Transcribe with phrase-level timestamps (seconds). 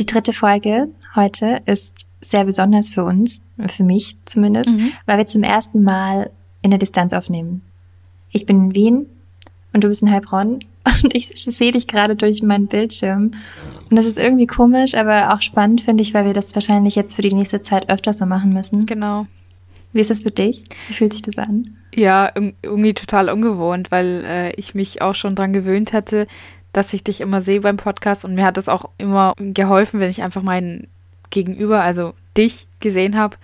[0.00, 4.92] Die dritte Folge heute ist sehr besonders für uns, für mich zumindest, mhm.
[5.04, 6.30] weil wir zum ersten Mal
[6.62, 7.60] in der Distanz aufnehmen.
[8.30, 9.06] Ich bin in Wien
[9.74, 10.60] und du bist in Heilbronn
[11.04, 13.32] und ich sehe dich gerade durch meinen Bildschirm.
[13.90, 17.14] Und das ist irgendwie komisch, aber auch spannend, finde ich, weil wir das wahrscheinlich jetzt
[17.14, 18.86] für die nächste Zeit öfter so machen müssen.
[18.86, 19.26] Genau.
[19.92, 20.64] Wie ist das für dich?
[20.88, 21.76] Wie fühlt sich das an?
[21.94, 22.32] Ja,
[22.62, 26.26] irgendwie total ungewohnt, weil äh, ich mich auch schon dran gewöhnt hatte,
[26.72, 30.10] dass ich dich immer sehe beim Podcast und mir hat das auch immer geholfen, wenn
[30.10, 30.86] ich einfach mein
[31.30, 33.36] Gegenüber, also dich, gesehen habe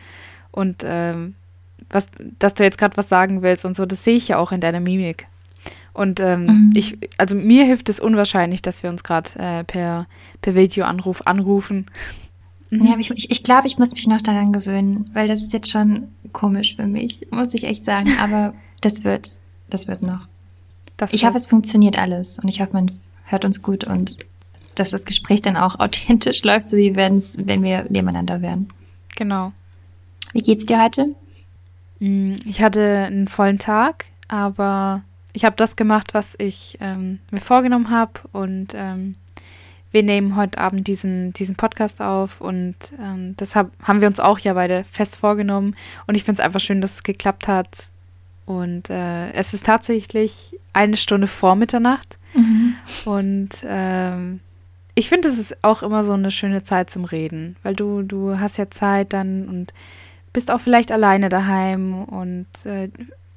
[0.51, 1.35] und ähm,
[1.91, 2.09] was,
[2.39, 4.61] dass du jetzt gerade was sagen willst und so, das sehe ich ja auch in
[4.61, 5.27] deiner Mimik.
[5.93, 6.73] Und ähm, mhm.
[6.75, 10.07] ich, also mir hilft es unwahrscheinlich, dass wir uns gerade äh, per,
[10.43, 11.87] per Videoanruf anrufen.
[12.71, 12.85] Mhm.
[12.85, 15.53] Ja, aber ich, ich, ich glaube, ich muss mich noch daran gewöhnen, weil das ist
[15.53, 18.13] jetzt schon komisch für mich, muss ich echt sagen.
[18.21, 20.27] Aber das wird, das wird noch.
[20.99, 21.29] Das ich wird.
[21.29, 22.91] hoffe, es funktioniert alles und ich hoffe, man
[23.27, 24.17] hört uns gut und
[24.75, 27.19] dass das Gespräch dann auch authentisch läuft, so wie wenn
[27.63, 28.69] wir nebeneinander wären.
[29.17, 29.53] Genau.
[30.33, 31.15] Wie geht's dir heute?
[31.99, 37.41] Mm, ich hatte einen vollen Tag, aber ich habe das gemacht, was ich ähm, mir
[37.41, 39.17] vorgenommen habe und ähm,
[39.93, 44.39] wir nehmen heute Abend diesen, diesen Podcast auf und ähm, deshalb haben wir uns auch
[44.39, 45.75] ja beide fest vorgenommen
[46.07, 47.91] und ich finde es einfach schön, dass es geklappt hat
[48.47, 52.75] und äh, es ist tatsächlich eine Stunde vor Mitternacht mhm.
[53.05, 54.41] und ähm,
[54.95, 58.41] ich finde, es ist auch immer so eine schöne Zeit zum Reden, weil du, du
[58.41, 59.75] hast ja Zeit dann und
[60.33, 62.89] bist auch vielleicht alleine daheim und äh,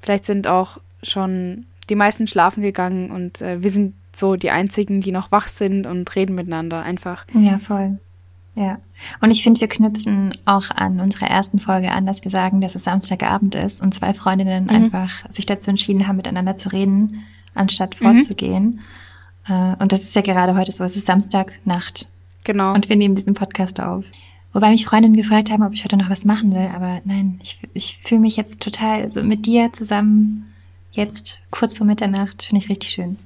[0.02, 5.02] vielleicht sind auch schon die meisten schlafen gegangen und äh, wir sind so die einzigen,
[5.02, 7.26] die noch wach sind und reden miteinander einfach.
[7.34, 8.00] Ja, voll.
[8.60, 8.78] Ja.
[9.22, 12.76] Und ich finde, wir knüpfen auch an unsere ersten Folge an, dass wir sagen, dass
[12.76, 14.70] es Samstagabend ist und zwei Freundinnen mhm.
[14.70, 17.24] einfach sich dazu entschieden haben, miteinander zu reden,
[17.56, 18.82] anstatt vorzugehen.
[19.48, 19.76] Mhm.
[19.80, 20.84] und das ist ja gerade heute so.
[20.84, 22.08] Es ist Samstagnacht.
[22.44, 22.74] Genau.
[22.74, 24.04] Und wir nehmen diesen Podcast auf.
[24.52, 27.62] Wobei mich Freundinnen gefragt haben, ob ich heute noch was machen will, aber nein, ich,
[27.74, 30.54] ich fühle mich jetzt total so mit dir zusammen
[30.92, 33.18] jetzt kurz vor Mitternacht, finde ich richtig schön.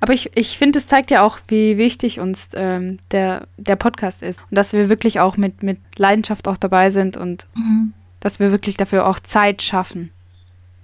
[0.00, 4.22] Aber ich, ich finde, es zeigt ja auch, wie wichtig uns ähm, der, der Podcast
[4.22, 4.40] ist.
[4.50, 7.92] Und dass wir wirklich auch mit, mit Leidenschaft auch dabei sind und mhm.
[8.20, 10.10] dass wir wirklich dafür auch Zeit schaffen.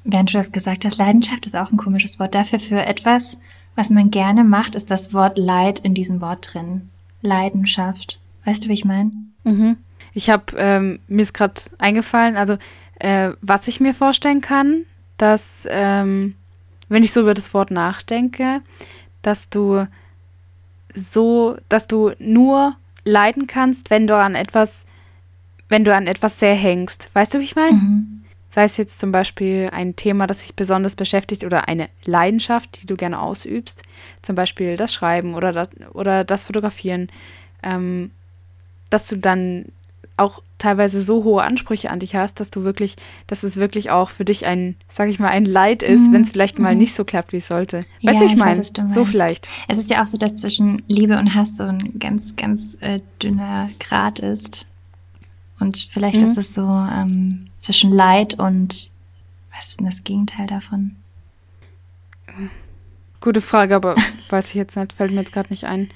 [0.05, 2.35] Während du das gesagt hast, Leidenschaft ist auch ein komisches Wort.
[2.35, 3.37] Dafür für etwas,
[3.75, 6.89] was man gerne macht, ist das Wort Leid in diesem Wort drin.
[7.23, 8.21] Leidenschaft.
[8.45, 9.11] Weißt du, wie ich meine?
[9.45, 9.77] Mhm.
[10.15, 12.57] Ich habe, ähm, mir ist gerade eingefallen, also
[13.01, 14.85] äh, was ich mir vorstellen kann,
[15.19, 16.37] dass, ähm,
[16.89, 18.63] wenn ich so über das Wort nachdenke,
[19.23, 19.87] dass du
[20.95, 24.87] so, dass du nur leiden kannst, wenn du an etwas,
[25.69, 27.11] wenn du an etwas sehr hängst.
[27.13, 27.77] Weißt du, wie ich meine?
[27.77, 28.25] Mhm.
[28.49, 32.87] Sei es jetzt zum Beispiel ein Thema, das dich besonders beschäftigt oder eine Leidenschaft, die
[32.87, 33.83] du gerne ausübst,
[34.23, 37.09] zum Beispiel das Schreiben oder das, oder das Fotografieren,
[37.63, 38.11] ähm,
[38.89, 39.67] dass du dann
[40.17, 42.97] auch teilweise so hohe Ansprüche an dich hast, dass du wirklich,
[43.27, 46.15] dass es wirklich auch für dich ein, sag ich mal, ein Leid ist, mhm.
[46.15, 46.81] wenn es vielleicht mal mhm.
[46.81, 47.85] nicht so klappt, wie es sollte.
[48.03, 48.63] Weißt ja, du, ich meine?
[48.65, 49.47] So vielleicht.
[49.69, 53.01] Es ist ja auch so, dass zwischen Liebe und Hass so ein ganz, ganz äh,
[53.23, 54.67] dünner Grat ist.
[55.61, 56.31] Und vielleicht mhm.
[56.31, 58.91] ist es so ähm, zwischen Leid und
[59.55, 60.97] was ist denn das Gegenteil davon?
[63.21, 63.97] Gute Frage, aber
[64.31, 65.91] weiß ich jetzt nicht, fällt mir jetzt gerade nicht ein.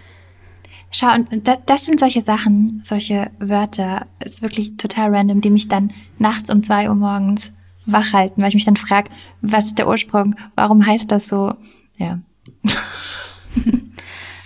[0.91, 5.93] Schau, und das sind solche Sachen, solche Wörter, ist wirklich total random, die mich dann
[6.19, 7.53] nachts um zwei Uhr morgens
[7.87, 10.35] wach halten, weil ich mich dann frage, was ist der Ursprung?
[10.57, 11.55] Warum heißt das so?
[11.97, 12.19] Ja.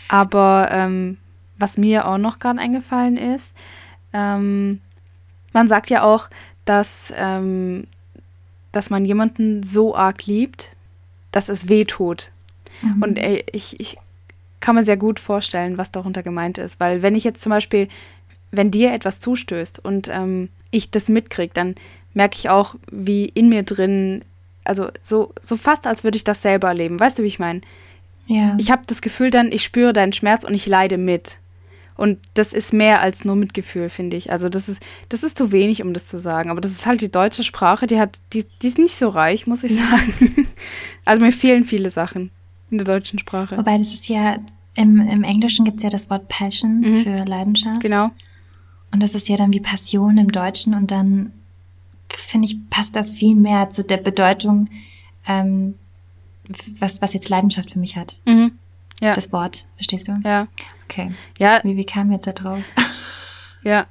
[0.09, 1.17] Aber ähm,
[1.59, 3.55] was mir auch noch gerade eingefallen ist,
[4.13, 4.81] ähm,
[5.53, 6.29] man sagt ja auch,
[6.65, 7.87] dass, ähm,
[8.73, 10.71] dass man jemanden so arg liebt,
[11.33, 12.31] dass es weh tut.
[12.83, 13.03] Mhm.
[13.03, 13.97] Und äh, ich, ich
[14.61, 16.81] kann man sehr gut vorstellen, was darunter gemeint ist.
[16.81, 17.89] Weil wenn ich jetzt zum Beispiel,
[18.51, 21.75] wenn dir etwas zustößt und ähm, ich das mitkriege, dann
[22.15, 24.23] merke ich auch, wie in mir drin,
[24.65, 26.99] also so, so fast, als würde ich das selber erleben.
[26.99, 27.61] Weißt du, wie ich meine?
[28.27, 28.57] Ja.
[28.59, 31.39] Ich habe das Gefühl dann, ich spüre deinen Schmerz und ich leide mit.
[31.97, 34.33] Und das ist mehr als nur Mitgefühl, finde ich.
[34.33, 36.51] Also das ist, das ist zu wenig, um das zu sagen.
[36.51, 39.47] Aber das ist halt die deutsche Sprache, die hat, die, die ist nicht so reich,
[39.47, 40.49] muss ich sagen.
[41.05, 42.31] also mir fehlen viele Sachen
[42.71, 43.57] in der deutschen Sprache.
[43.57, 44.39] Wobei das ist ja,
[44.75, 47.01] im, im Englischen gibt es ja das Wort Passion mhm.
[47.01, 47.81] für Leidenschaft.
[47.81, 48.11] Genau.
[48.93, 51.33] Und das ist ja dann wie Passion im Deutschen und dann
[52.09, 54.69] finde ich, passt das viel mehr zu der Bedeutung,
[55.27, 55.75] ähm,
[56.79, 58.21] was, was jetzt Leidenschaft für mich hat.
[58.27, 58.53] Mhm.
[59.01, 59.15] Ja.
[59.15, 60.15] Das Wort, verstehst du?
[60.25, 60.47] Ja.
[60.85, 61.13] Okay.
[61.39, 61.61] Ja.
[61.65, 62.61] Wie, wie kam jetzt da drauf?
[63.65, 63.87] ja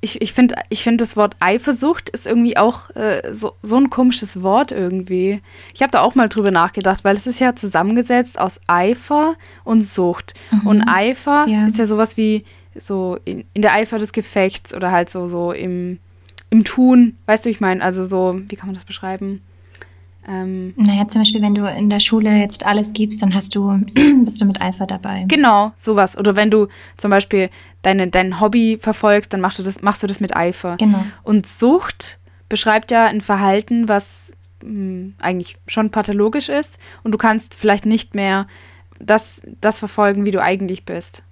[0.00, 3.90] ich, ich finde ich find das Wort Eifersucht ist irgendwie auch äh, so, so ein
[3.90, 5.40] komisches Wort irgendwie.
[5.74, 9.34] Ich habe da auch mal drüber nachgedacht, weil es ist ja zusammengesetzt aus Eifer
[9.64, 10.34] und Sucht.
[10.52, 10.66] Mhm.
[10.66, 11.66] Und Eifer ja.
[11.66, 12.44] ist ja sowas wie
[12.76, 15.98] so in, in der Eifer des Gefechts oder halt so, so im,
[16.50, 17.16] im Tun.
[17.26, 19.42] Weißt du, ich meine, also so, wie kann man das beschreiben?
[20.28, 23.80] Ähm, naja, zum Beispiel, wenn du in der Schule jetzt alles gibst, dann hast du,
[24.24, 25.24] bist du mit Eifer dabei.
[25.26, 26.18] Genau, sowas.
[26.18, 26.68] Oder wenn du
[26.98, 27.48] zum Beispiel
[27.82, 30.76] deine, dein Hobby verfolgst, dann machst du das, machst du das mit Eifer.
[30.78, 31.04] Genau.
[31.22, 34.32] Und Sucht beschreibt ja ein Verhalten, was
[34.62, 36.78] mh, hm, eigentlich schon pathologisch ist.
[37.02, 38.46] Und du kannst vielleicht nicht mehr
[38.98, 41.22] das, das verfolgen, wie du eigentlich bist.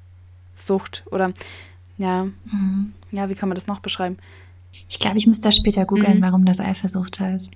[0.55, 1.33] Sucht oder
[1.99, 2.25] ja.
[2.25, 2.93] Mhm.
[3.11, 4.19] Ja, wie kann man das noch beschreiben?
[4.89, 6.23] Ich glaube, ich muss da später googeln, mhm.
[6.23, 7.51] warum das Eifersucht heißt.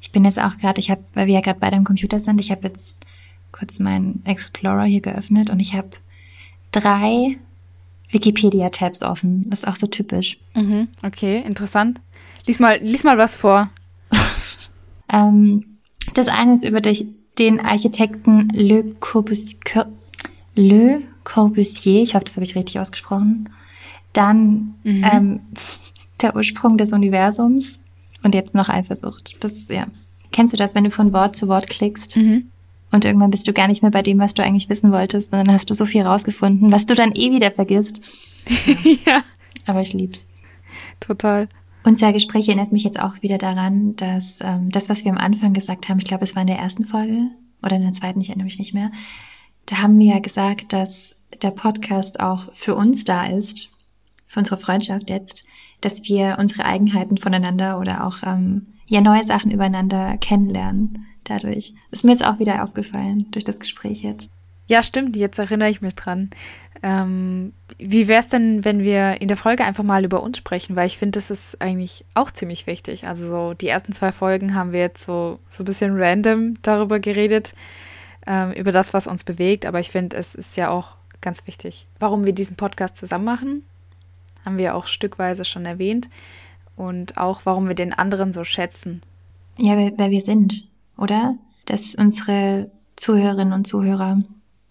[0.00, 2.40] Ich bin jetzt auch gerade, ich habe, weil wir ja gerade beide am Computer sind,
[2.40, 2.96] ich habe jetzt
[3.52, 5.90] kurz meinen Explorer hier geöffnet und ich habe
[6.72, 7.38] drei
[8.14, 9.42] Wikipedia-Tabs offen.
[9.50, 10.38] Das ist auch so typisch.
[10.54, 12.00] Mhm, okay, interessant.
[12.46, 13.70] Lies mal, lies mal was vor.
[15.12, 15.76] ähm,
[16.14, 19.86] das eine ist über den Architekten Le Corbusier,
[20.54, 23.50] Le Corbusier, ich hoffe, das habe ich richtig ausgesprochen.
[24.12, 25.04] Dann mhm.
[25.12, 25.40] ähm,
[26.22, 27.80] der Ursprung des Universums
[28.22, 29.36] und jetzt noch Eifersucht.
[29.40, 29.86] Das, ja.
[30.32, 32.16] Kennst du das, wenn du von Wort zu Wort klickst?
[32.16, 32.50] Mhm.
[32.94, 35.32] Und irgendwann bist du gar nicht mehr bei dem, was du eigentlich wissen wolltest.
[35.32, 38.00] Und dann hast du so viel rausgefunden, was du dann eh wieder vergisst.
[39.04, 39.24] ja.
[39.66, 40.26] Aber ich lieb's.
[41.00, 41.48] Total.
[41.82, 45.54] Unser Gespräch erinnert mich jetzt auch wieder daran, dass ähm, das, was wir am Anfang
[45.54, 47.30] gesagt haben, ich glaube, es war in der ersten Folge
[47.64, 48.92] oder in der zweiten, ich erinnere mich nicht mehr,
[49.66, 53.70] da haben wir ja gesagt, dass der Podcast auch für uns da ist,
[54.28, 55.44] für unsere Freundschaft jetzt,
[55.80, 61.06] dass wir unsere Eigenheiten voneinander oder auch ähm, ja neue Sachen übereinander kennenlernen.
[61.24, 64.30] Dadurch ist mir jetzt auch wieder aufgefallen durch das Gespräch jetzt.
[64.66, 65.16] Ja, stimmt.
[65.16, 66.30] Jetzt erinnere ich mich dran.
[66.82, 70.76] Ähm, wie wäre es denn, wenn wir in der Folge einfach mal über uns sprechen?
[70.76, 73.06] Weil ich finde, das ist eigentlich auch ziemlich wichtig.
[73.06, 77.00] Also so die ersten zwei Folgen haben wir jetzt so, so ein bisschen random darüber
[77.00, 77.54] geredet,
[78.26, 79.66] ähm, über das, was uns bewegt.
[79.66, 83.64] Aber ich finde, es ist ja auch ganz wichtig, warum wir diesen Podcast zusammen machen
[84.44, 86.08] haben wir auch stückweise schon erwähnt.
[86.76, 89.02] Und auch, warum wir den anderen so schätzen.
[89.56, 91.34] Ja, weil, weil wir sind, oder?
[91.66, 94.20] Dass unsere Zuhörerinnen und Zuhörer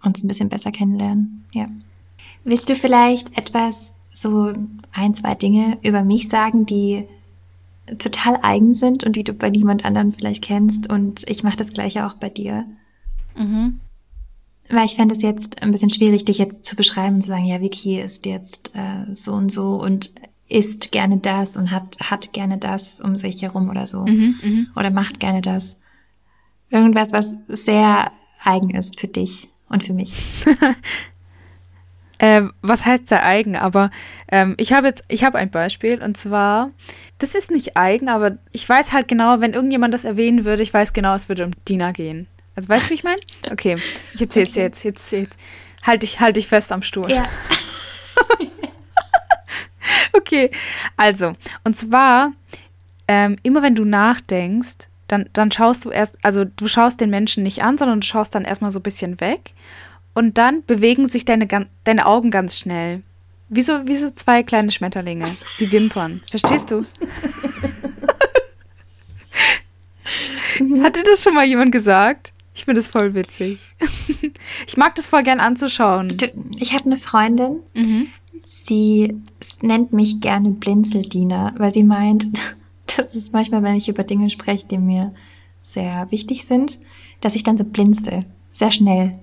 [0.04, 1.46] uns ein bisschen besser kennenlernen.
[1.52, 1.68] Ja.
[2.44, 4.54] Willst du vielleicht etwas, so
[4.94, 7.06] ein, zwei Dinge über mich sagen, die
[7.98, 10.90] total eigen sind und die du bei niemand anderen vielleicht kennst?
[10.90, 12.66] Und ich mache das gleiche auch bei dir.
[13.36, 13.80] Mhm.
[14.70, 17.46] Weil ich fände es jetzt ein bisschen schwierig, dich jetzt zu beschreiben und zu sagen,
[17.46, 20.14] ja, Vicky ist jetzt äh, so und so und
[20.48, 24.06] isst gerne das und hat, hat gerne das um sich herum oder so.
[24.06, 24.80] Mhm, mh.
[24.80, 25.76] Oder macht gerne das.
[26.74, 28.12] Irgendwas, was sehr
[28.44, 30.16] eigen ist für dich und für mich.
[32.18, 33.56] äh, was heißt sehr eigen?
[33.56, 33.92] Aber
[34.32, 36.70] ähm, ich habe jetzt, ich habe ein Beispiel und zwar,
[37.20, 40.74] das ist nicht eigen, aber ich weiß halt genau, wenn irgendjemand das erwähnen würde, ich
[40.74, 42.26] weiß genau, es würde um Dina gehen.
[42.56, 43.20] Also weißt du, wie ich meine?
[43.52, 43.78] Okay,
[44.16, 44.62] ich erzähl's okay.
[44.62, 45.38] jetzt, jetzt, jetzt.
[45.84, 47.12] Halt dich, halt dich fest am Stuhl.
[47.12, 47.26] Ja.
[50.14, 50.50] okay,
[50.98, 51.34] also,
[51.64, 52.32] und zwar,
[53.08, 57.44] ähm, immer wenn du nachdenkst, dann, dann schaust du erst, also du schaust den Menschen
[57.44, 59.54] nicht an, sondern du schaust dann erstmal so ein bisschen weg
[60.16, 61.48] und dann bewegen sich deine,
[61.84, 63.04] deine Augen ganz schnell.
[63.48, 65.26] Wie so, wie so zwei kleine Schmetterlinge,
[65.60, 66.22] die Wimpern.
[66.30, 66.86] Verstehst du?
[70.84, 72.34] Hatte das schon mal jemand gesagt?
[72.56, 73.60] Ich finde das voll witzig.
[74.68, 76.18] ich mag das voll gern anzuschauen.
[76.58, 78.08] Ich habe eine Freundin, mhm.
[78.42, 79.16] sie
[79.62, 82.56] nennt mich gerne Blinzeldiener, weil sie meint,
[82.98, 85.14] dass es manchmal, wenn ich über Dinge spreche, die mir
[85.62, 86.80] sehr wichtig sind,
[87.22, 88.26] dass ich dann so blinzel.
[88.52, 89.18] Sehr schnell.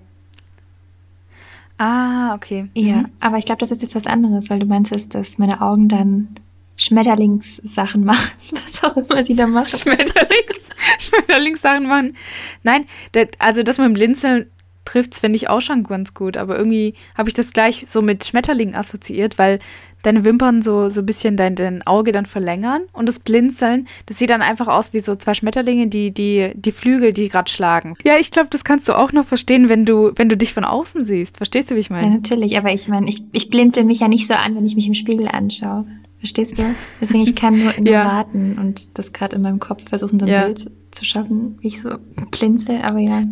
[1.79, 2.69] Ah, okay.
[2.75, 3.09] Ja, mhm.
[3.21, 6.29] aber ich glaube, das ist jetzt was anderes, weil du meinst, dass meine Augen dann
[6.77, 8.33] Schmetterlingssachen machen,
[8.65, 9.71] was auch immer sie da macht.
[9.71, 12.17] Schmetterlings, Schmetterlingssachen machen.
[12.63, 14.51] Nein, das, also das mit dem Blinzeln
[14.85, 18.25] trifft finde ich auch schon ganz gut, aber irgendwie habe ich das gleich so mit
[18.25, 19.59] Schmetterlingen assoziiert, weil
[20.03, 24.19] deine Wimpern so, so ein bisschen dein, dein Auge dann verlängern und das Blinzeln, das
[24.19, 27.97] sieht dann einfach aus wie so zwei Schmetterlinge, die, die, die Flügel, die gerade schlagen.
[28.05, 30.65] Ja, ich glaube, das kannst du auch noch verstehen, wenn du, wenn du dich von
[30.65, 31.37] außen siehst.
[31.37, 32.07] Verstehst du, wie ich meine?
[32.07, 34.77] Ja, natürlich, aber ich meine, ich, ich blinzel mich ja nicht so an, wenn ich
[34.77, 35.87] mich im Spiegel anschaue.
[36.19, 36.63] Verstehst du?
[37.01, 38.05] Deswegen, ich kann nur, nur ja.
[38.05, 40.45] warten und das gerade in meinem Kopf versuchen, so ein ja.
[40.45, 41.91] Bild zu schaffen, wie ich so
[42.31, 43.23] blinzel, aber ja.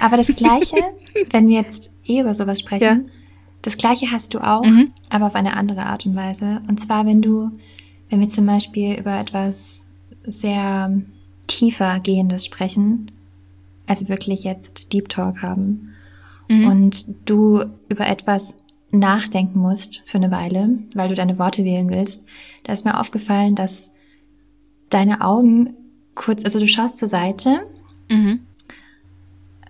[0.00, 0.76] Aber das Gleiche,
[1.30, 3.10] wenn wir jetzt eh über sowas sprechen, ja.
[3.62, 4.92] das Gleiche hast du auch, mhm.
[5.10, 6.62] aber auf eine andere Art und Weise.
[6.68, 7.50] Und zwar, wenn du,
[8.10, 9.84] wenn wir zum Beispiel über etwas
[10.24, 10.92] sehr
[11.46, 13.10] tiefer gehendes sprechen,
[13.86, 15.94] also wirklich jetzt Deep Talk haben,
[16.48, 16.66] mhm.
[16.66, 18.56] und du über etwas
[18.90, 22.22] nachdenken musst für eine Weile, weil du deine Worte wählen willst,
[22.62, 23.90] da ist mir aufgefallen, dass
[24.88, 25.74] deine Augen
[26.14, 27.66] kurz, also du schaust zur Seite,
[28.10, 28.40] mhm.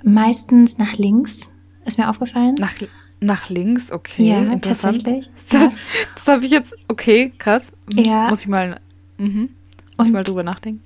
[0.05, 1.51] Meistens nach links,
[1.85, 2.55] ist mir aufgefallen.
[2.59, 2.75] Nach,
[3.21, 4.29] Nach links, okay.
[4.29, 5.05] Ja, interessant.
[5.05, 5.31] tatsächlich.
[5.51, 5.73] Das,
[6.15, 7.73] das habe ich jetzt, okay, krass.
[7.93, 8.29] Ja.
[8.29, 8.81] Muss ich mal,
[9.19, 9.51] mhm.
[9.97, 10.83] muss ich mal drüber nachdenken.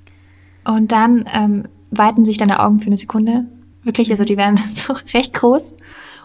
[0.64, 3.46] Und dann ähm, weiten sich deine Augen für eine Sekunde.
[3.82, 4.26] Wirklich, also mhm.
[4.26, 5.62] die werden so recht groß.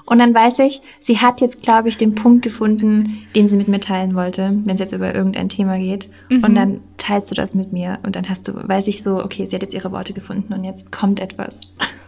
[0.05, 3.69] Und dann weiß ich, sie hat jetzt, glaube ich, den Punkt gefunden, den sie mit
[3.69, 6.09] mir teilen wollte, wenn es jetzt über irgendein Thema geht.
[6.29, 6.43] Mhm.
[6.43, 9.45] Und dann teilst du das mit mir und dann hast du, weiß ich so, okay,
[9.45, 11.59] sie hat jetzt ihre Worte gefunden und jetzt kommt etwas.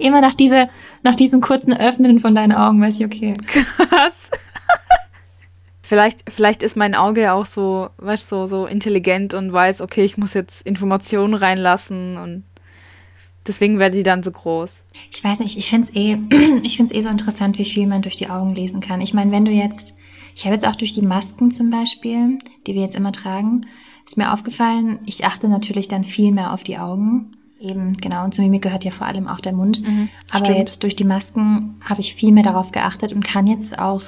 [0.00, 0.68] Immer nach, diese,
[1.02, 3.36] nach diesem kurzen Öffnen von deinen Augen weiß ich, okay.
[3.46, 4.30] Krass.
[5.82, 10.04] vielleicht, vielleicht ist mein Auge auch so, weißt du, so, so intelligent und weiß, okay,
[10.04, 12.44] ich muss jetzt Informationen reinlassen und
[13.46, 14.84] Deswegen werden die dann so groß.
[15.10, 16.18] Ich weiß nicht, ich finde es eh,
[16.62, 19.00] ich find's eh so interessant, wie viel man durch die Augen lesen kann.
[19.00, 19.94] Ich meine, wenn du jetzt,
[20.36, 23.62] ich habe jetzt auch durch die Masken zum Beispiel, die wir jetzt immer tragen,
[24.06, 27.32] ist mir aufgefallen, ich achte natürlich dann viel mehr auf die Augen.
[27.60, 29.82] Eben, genau, und zu Mimik gehört ja vor allem auch der Mund.
[29.82, 30.58] Mhm, Aber stimmt.
[30.58, 34.02] jetzt durch die Masken habe ich viel mehr darauf geachtet und kann jetzt auch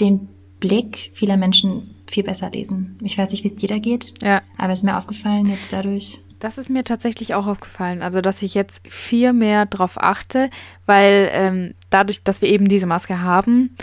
[0.00, 0.28] den
[0.60, 2.98] Blick vieler Menschen viel besser lesen.
[3.02, 4.42] Ich weiß nicht, wie es dir da geht, ja.
[4.58, 6.20] aber es ist mir aufgefallen jetzt dadurch.
[6.40, 8.02] Das ist mir tatsächlich auch aufgefallen.
[8.02, 10.50] Also, dass ich jetzt viel mehr drauf achte,
[10.84, 13.74] weil ähm, dadurch, dass wir eben diese Maske haben,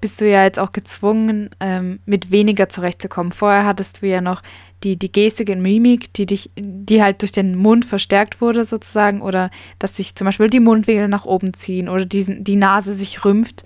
[0.00, 3.32] bist du ja jetzt auch gezwungen, ähm, mit weniger zurechtzukommen.
[3.32, 4.42] Vorher hattest du ja noch
[4.86, 9.20] die, die Gestik und Mimik, die dich, die halt durch den Mund verstärkt wurde, sozusagen,
[9.20, 9.50] oder
[9.80, 13.64] dass sich zum Beispiel die Mundwinkel nach oben ziehen oder die, die Nase sich rümpft.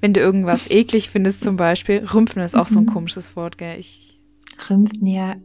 [0.00, 2.04] Wenn du irgendwas eklig findest, zum Beispiel.
[2.04, 2.92] Rümpfen ist auch so ein mhm.
[2.92, 3.78] komisches Wort, gell?
[3.78, 4.18] Ich
[4.68, 5.36] Rümpfen, ja.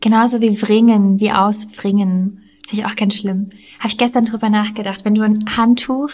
[0.00, 2.42] Genauso wie wringen, wie ausbringen.
[2.66, 3.50] Finde ich auch ganz schlimm.
[3.80, 5.04] Habe ich gestern drüber nachgedacht.
[5.04, 6.10] Wenn du ein Handtuch,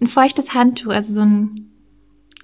[0.00, 1.70] ein feuchtes Handtuch, also so ein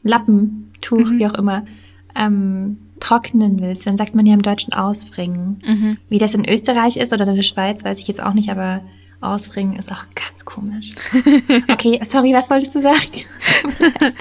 [0.04, 1.18] Lappentuch, mhm.
[1.18, 1.66] wie auch immer,
[2.14, 5.62] ähm, trocknen willst, dann sagt man ja im Deutschen ausbringen.
[5.64, 5.98] Mhm.
[6.08, 8.82] Wie das in Österreich ist oder in der Schweiz, weiß ich jetzt auch nicht, aber
[9.20, 10.92] ausbringen ist auch ganz komisch.
[11.70, 13.24] Okay, sorry, was wolltest du sagen?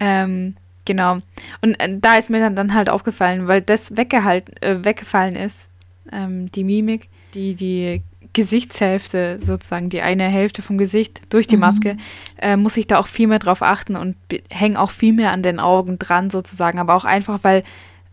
[0.00, 1.18] ähm, genau.
[1.62, 5.68] Und äh, da ist mir dann, dann halt aufgefallen, weil das weggehalten, äh, weggefallen ist,
[6.12, 8.02] ähm, die Mimik, die die
[8.32, 11.60] Gesichtshälfte sozusagen, die eine Hälfte vom Gesicht durch die mhm.
[11.60, 11.96] Maske,
[12.40, 14.16] äh, muss ich da auch viel mehr drauf achten und
[14.50, 17.64] hänge auch viel mehr an den Augen dran sozusagen, aber auch einfach, weil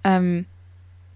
[0.08, 0.46] ähm,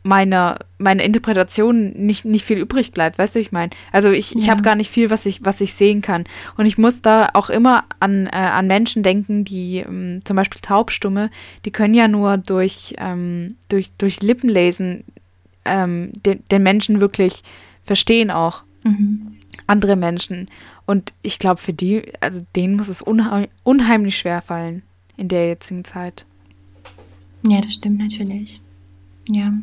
[0.03, 3.69] meine, meine Interpretation nicht, nicht viel übrig bleibt, weißt du, ich meine.
[3.91, 4.39] Also ich, ja.
[4.39, 6.23] ich habe gar nicht viel, was ich, was ich sehen kann.
[6.57, 10.61] Und ich muss da auch immer an, äh, an Menschen denken, die ähm, zum Beispiel
[10.61, 11.29] Taubstumme,
[11.65, 15.03] die können ja nur durch, ähm, durch, durch Lippenlesen
[15.65, 17.43] ähm, den, den Menschen wirklich
[17.83, 18.63] verstehen auch.
[18.83, 19.37] Mhm.
[19.67, 20.49] Andere Menschen.
[20.87, 24.81] Und ich glaube, für die, also denen muss es unheim unheimlich schwer fallen
[25.15, 26.25] in der jetzigen Zeit.
[27.43, 28.59] Ja, das stimmt natürlich.
[29.29, 29.53] Ja.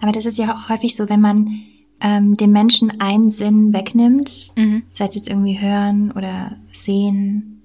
[0.00, 1.62] Aber das ist ja häufig so, wenn man
[2.00, 4.82] ähm, dem Menschen einen Sinn wegnimmt, mhm.
[4.90, 7.62] sei es jetzt irgendwie hören oder sehen,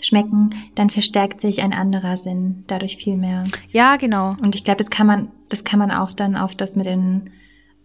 [0.00, 3.44] schmecken, dann verstärkt sich ein anderer Sinn dadurch viel mehr.
[3.70, 4.36] Ja, genau.
[4.40, 7.30] Und ich glaube, das kann man, das kann man auch dann auf das mit den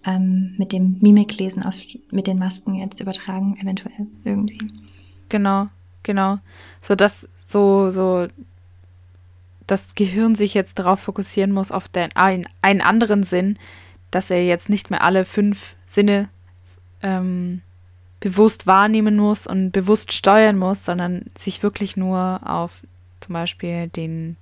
[0.05, 1.75] ähm, mit dem Mimiklesen, auf,
[2.11, 4.71] mit den Masken jetzt übertragen, eventuell irgendwie.
[5.29, 5.67] Genau,
[6.03, 6.39] genau.
[6.81, 8.27] So dass so, so
[9.67, 13.57] das Gehirn sich jetzt darauf fokussieren muss, auf den, einen, einen anderen Sinn,
[14.11, 16.29] dass er jetzt nicht mehr alle fünf Sinne
[17.01, 17.61] ähm,
[18.19, 22.81] bewusst wahrnehmen muss und bewusst steuern muss, sondern sich wirklich nur auf
[23.19, 24.37] zum Beispiel den,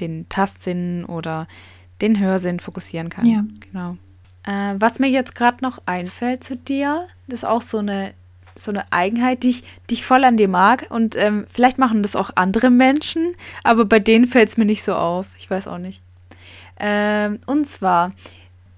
[0.00, 1.48] den Tastsinn oder
[2.00, 3.26] den Hörsinn fokussieren kann.
[3.26, 3.44] Ja.
[3.60, 3.96] Genau.
[4.44, 8.14] Äh, was mir jetzt gerade noch einfällt zu dir, das ist auch so eine,
[8.56, 10.86] so eine Eigenheit, die ich, die ich voll an dir mag.
[10.90, 14.84] Und ähm, vielleicht machen das auch andere Menschen, aber bei denen fällt es mir nicht
[14.84, 15.26] so auf.
[15.38, 16.00] Ich weiß auch nicht.
[16.78, 18.12] Ähm, und zwar,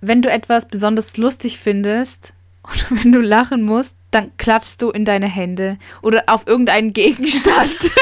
[0.00, 2.33] wenn du etwas besonders lustig findest
[2.64, 7.71] oder wenn du lachen musst, dann klatschst du in deine Hände oder auf irgendeinen Gegenstand.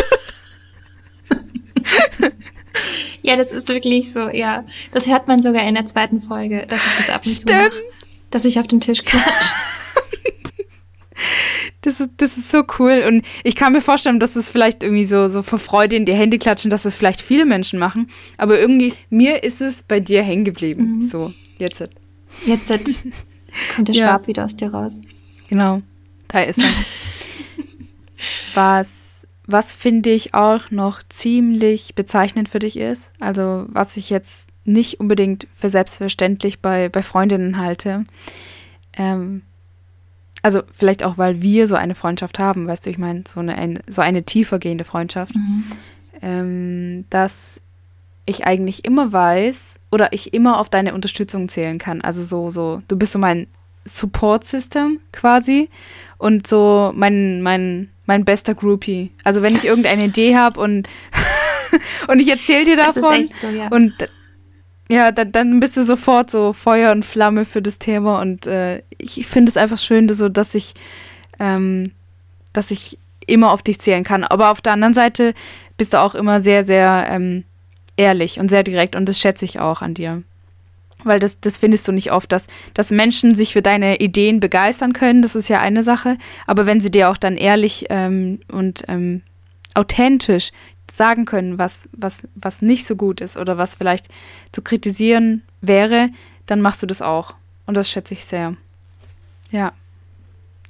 [3.23, 4.65] ja, das ist wirklich so, ja.
[4.93, 7.51] Das hört man sogar in der zweiten Folge, dass ich das ab und Stimmt.
[7.51, 7.83] zu mache,
[8.31, 9.29] dass ich auf den Tisch klatsche.
[11.83, 13.05] Das ist, das ist so cool.
[13.07, 16.15] Und ich kann mir vorstellen, dass es vielleicht irgendwie so, so vor Freude in die
[16.15, 18.09] Hände klatschen, dass das vielleicht viele Menschen machen.
[18.39, 20.97] Aber irgendwie, mir ist es bei dir hängen geblieben.
[20.97, 21.09] Mhm.
[21.09, 21.85] So, jetzt.
[22.47, 22.73] Jetzt
[23.75, 24.27] kommt der Schwab ja.
[24.27, 24.95] wieder aus dir raus.
[25.49, 25.83] Genau.
[26.29, 26.65] Da ist er.
[28.55, 29.05] was
[29.47, 35.01] was finde ich auch noch ziemlich bezeichnend für dich ist, also was ich jetzt nicht
[35.01, 38.07] unbedingt für selbstverständlich bei, bei Freundinnen halte,
[38.97, 39.43] ähm,
[40.45, 43.57] also vielleicht auch, weil wir so eine Freundschaft haben, weißt du, ich meine, so eine,
[43.57, 45.65] ein, so eine tiefer gehende Freundschaft, mhm.
[46.21, 47.63] ähm, dass
[48.27, 52.03] ich eigentlich immer weiß oder ich immer auf deine Unterstützung zählen kann.
[52.03, 53.47] Also so, so, du bist so mein
[53.87, 55.71] Support-System quasi
[56.19, 59.13] und so mein, mein, mein bester Groupie.
[59.25, 60.87] Also wenn ich irgendeine Idee habe und
[62.09, 63.31] und ich erzähle dir davon.
[63.41, 63.69] So, ja.
[63.69, 63.95] Und
[64.91, 68.83] ja, dann, dann bist du sofort so Feuer und Flamme für das Thema und äh,
[68.99, 70.75] ich finde es einfach schön, so dass ich,
[71.39, 71.93] ähm,
[72.53, 74.25] dass ich immer auf dich zählen kann.
[74.25, 75.35] Aber auf der anderen Seite
[75.79, 77.45] bist du auch immer sehr, sehr ähm,
[77.97, 80.23] ehrlich und sehr direkt und das schätze ich auch an dir.
[81.03, 84.93] Weil das, das findest du nicht oft, dass, dass Menschen sich für deine Ideen begeistern
[84.93, 86.17] können, das ist ja eine Sache.
[86.47, 89.23] Aber wenn sie dir auch dann ehrlich ähm, und ähm,
[89.75, 90.51] authentisch
[90.91, 94.09] sagen können, was, was, was nicht so gut ist oder was vielleicht
[94.53, 96.11] zu kritisieren wäre,
[96.47, 97.35] dann machst du das auch.
[97.67, 98.57] Und das schätze ich sehr.
[99.51, 99.73] Ja.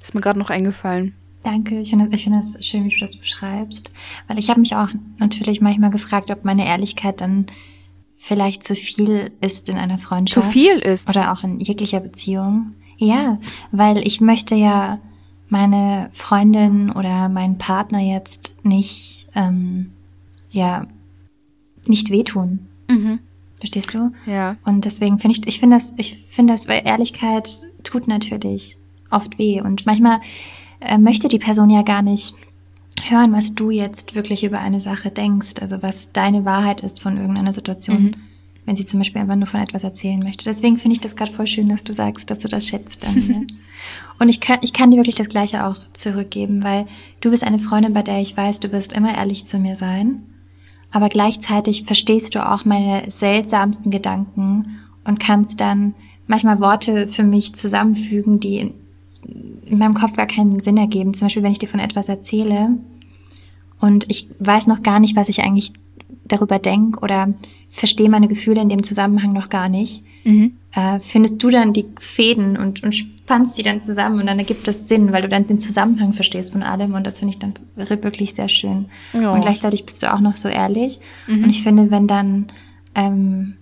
[0.01, 1.15] Ist mir gerade noch eingefallen.
[1.43, 3.91] Danke, ich finde das, find das schön, wie du das beschreibst.
[4.27, 7.47] Weil ich habe mich auch natürlich manchmal gefragt, ob meine Ehrlichkeit dann
[8.17, 10.45] vielleicht zu viel ist in einer Freundschaft.
[10.45, 11.07] Zu viel ist.
[11.09, 12.73] Oder auch in jeglicher Beziehung.
[12.97, 13.39] Ja,
[13.71, 14.99] weil ich möchte ja
[15.49, 19.91] meine Freundin oder meinen Partner jetzt nicht, ähm,
[20.55, 20.87] ja,
[21.85, 22.67] nicht wehtun.
[22.89, 23.19] Mhm.
[23.57, 24.11] Verstehst du?
[24.25, 24.57] Ja.
[24.65, 27.49] Und deswegen finde ich, ich finde das, ich finde das, weil Ehrlichkeit
[27.83, 28.77] tut natürlich
[29.11, 29.61] oft weh.
[29.61, 30.19] Und manchmal
[30.79, 32.35] äh, möchte die Person ja gar nicht
[33.03, 37.17] hören, was du jetzt wirklich über eine Sache denkst, also was deine Wahrheit ist von
[37.17, 38.15] irgendeiner Situation, mhm.
[38.65, 40.45] wenn sie zum Beispiel einfach nur von etwas erzählen möchte.
[40.45, 43.27] Deswegen finde ich das gerade voll schön, dass du sagst, dass du das schätzt an
[43.27, 43.47] mir.
[44.19, 46.85] Und ich kann, ich kann dir wirklich das Gleiche auch zurückgeben, weil
[47.19, 50.23] du bist eine Freundin, bei der ich weiß, du wirst immer ehrlich zu mir sein.
[50.95, 55.93] Aber gleichzeitig verstehst du auch meine seltsamsten Gedanken und kannst dann
[56.25, 58.71] manchmal Worte für mich zusammenfügen, die
[59.65, 61.13] in meinem Kopf gar keinen Sinn ergeben.
[61.13, 62.77] Zum Beispiel, wenn ich dir von etwas erzähle
[63.81, 65.73] und ich weiß noch gar nicht, was ich eigentlich
[66.29, 67.33] darüber denke oder
[67.75, 70.53] verstehe meine Gefühle in dem Zusammenhang noch gar nicht, mhm.
[70.73, 74.65] äh, findest du dann die Fäden und, und spannst die dann zusammen und dann ergibt
[74.65, 77.53] das Sinn, weil du dann den Zusammenhang verstehst von allem und das finde ich dann
[77.75, 78.85] wirklich sehr schön.
[79.11, 79.33] Ja.
[79.33, 81.43] Und gleichzeitig bist du auch noch so ehrlich mhm.
[81.43, 82.47] und ich finde, wenn dann
[82.95, 83.55] ähm,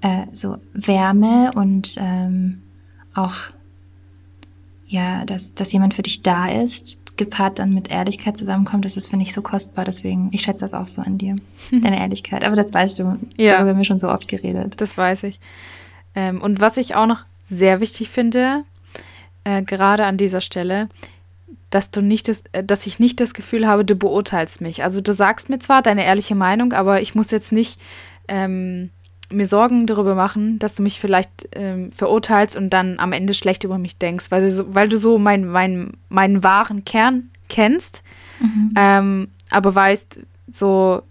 [0.00, 2.62] äh, so Wärme und ähm,
[3.14, 3.34] auch
[4.88, 9.08] ja, dass, dass jemand für dich da ist, gepaart dann mit Ehrlichkeit zusammenkommt, das ist,
[9.08, 9.84] finde ich, so kostbar.
[9.84, 11.36] Deswegen, ich schätze das auch so an dir,
[11.70, 12.44] deine Ehrlichkeit.
[12.44, 14.74] Aber das weißt du, ja, darüber haben wir schon so oft geredet.
[14.78, 15.40] Das weiß ich.
[16.14, 18.64] Ähm, und was ich auch noch sehr wichtig finde,
[19.44, 20.88] äh, gerade an dieser Stelle,
[21.70, 24.82] dass du nicht das, äh, dass ich nicht das Gefühl habe, du beurteilst mich.
[24.82, 27.80] Also du sagst mir zwar deine ehrliche Meinung, aber ich muss jetzt nicht
[28.28, 28.90] ähm,
[29.30, 33.64] mir Sorgen darüber machen, dass du mich vielleicht ähm, verurteilst und dann am Ende schlecht
[33.64, 38.02] über mich denkst, weil du so, weil du so mein, mein, meinen wahren Kern kennst,
[38.40, 38.72] mhm.
[38.76, 40.20] ähm, aber weißt
[40.52, 41.02] so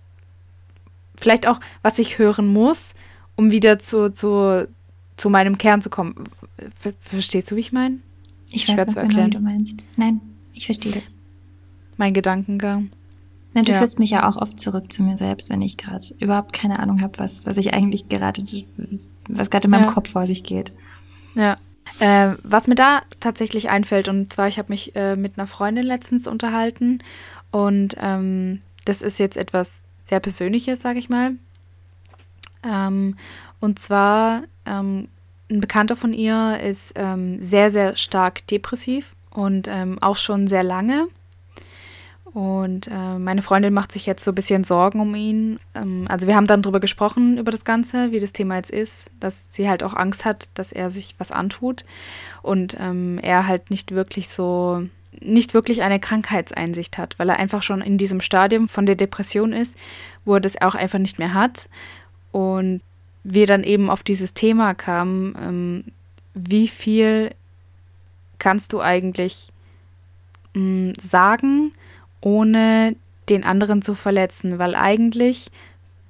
[1.18, 2.92] vielleicht auch, was ich hören muss,
[3.36, 4.68] um wieder zu, zu,
[5.18, 6.16] zu meinem Kern zu kommen.
[6.80, 8.00] Ver verstehst du, wie ich meine?
[8.50, 9.76] Ich weiß nicht genau, wie du meinst.
[9.98, 10.22] Nein,
[10.54, 11.16] ich verstehe das.
[11.98, 12.90] Mein Gedankengang.
[13.56, 13.78] Na, du ja.
[13.78, 17.02] führst mich ja auch oft zurück zu mir selbst, wenn ich gerade überhaupt keine Ahnung
[17.02, 18.44] habe, was, was ich eigentlich gerade,
[19.30, 19.92] was gerade in meinem ja.
[19.92, 20.74] Kopf vor sich geht.
[21.36, 21.58] Ja.
[22.00, 25.86] Äh, was mir da tatsächlich einfällt, und zwar, ich habe mich äh, mit einer Freundin
[25.86, 27.00] letztens unterhalten
[27.52, 31.36] und ähm, das ist jetzt etwas sehr Persönliches, sage ich mal.
[32.70, 33.16] Ähm,
[33.62, 35.08] und zwar, ähm,
[35.50, 40.64] ein Bekannter von ihr ist ähm, sehr, sehr stark depressiv und ähm, auch schon sehr
[40.64, 41.08] lange.
[42.36, 45.58] Und äh, meine Freundin macht sich jetzt so ein bisschen Sorgen um ihn.
[45.74, 49.10] Ähm, also wir haben dann drüber gesprochen, über das Ganze, wie das Thema jetzt ist,
[49.22, 51.86] dass sie halt auch Angst hat, dass er sich was antut.
[52.42, 54.86] Und ähm, er halt nicht wirklich so,
[55.22, 59.54] nicht wirklich eine Krankheitseinsicht hat, weil er einfach schon in diesem Stadium von der Depression
[59.54, 59.78] ist,
[60.26, 61.70] wo er das auch einfach nicht mehr hat.
[62.34, 62.82] Und
[63.24, 65.84] wir dann eben auf dieses Thema kamen, ähm,
[66.34, 67.32] wie viel
[68.40, 69.54] kannst du eigentlich
[70.54, 71.72] mh, mm, sagen,
[72.26, 72.96] ohne
[73.30, 75.52] den anderen zu verletzen, weil eigentlich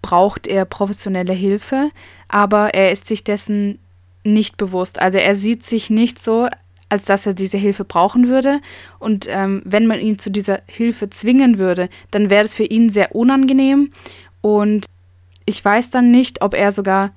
[0.01, 1.91] braucht er professionelle Hilfe,
[2.29, 3.79] aber er ist sich dessen
[4.23, 5.01] nicht bewusst.
[5.01, 6.47] Also er sieht sich nicht so,
[6.89, 8.61] als dass er diese Hilfe brauchen würde.
[8.97, 12.89] Und ähm, wenn man ihn zu dieser Hilfe zwingen würde, dann wäre es für ihn
[12.89, 13.91] sehr unangenehm.
[14.41, 14.85] Und
[15.45, 17.11] ich weiß dann nicht, ob er sogar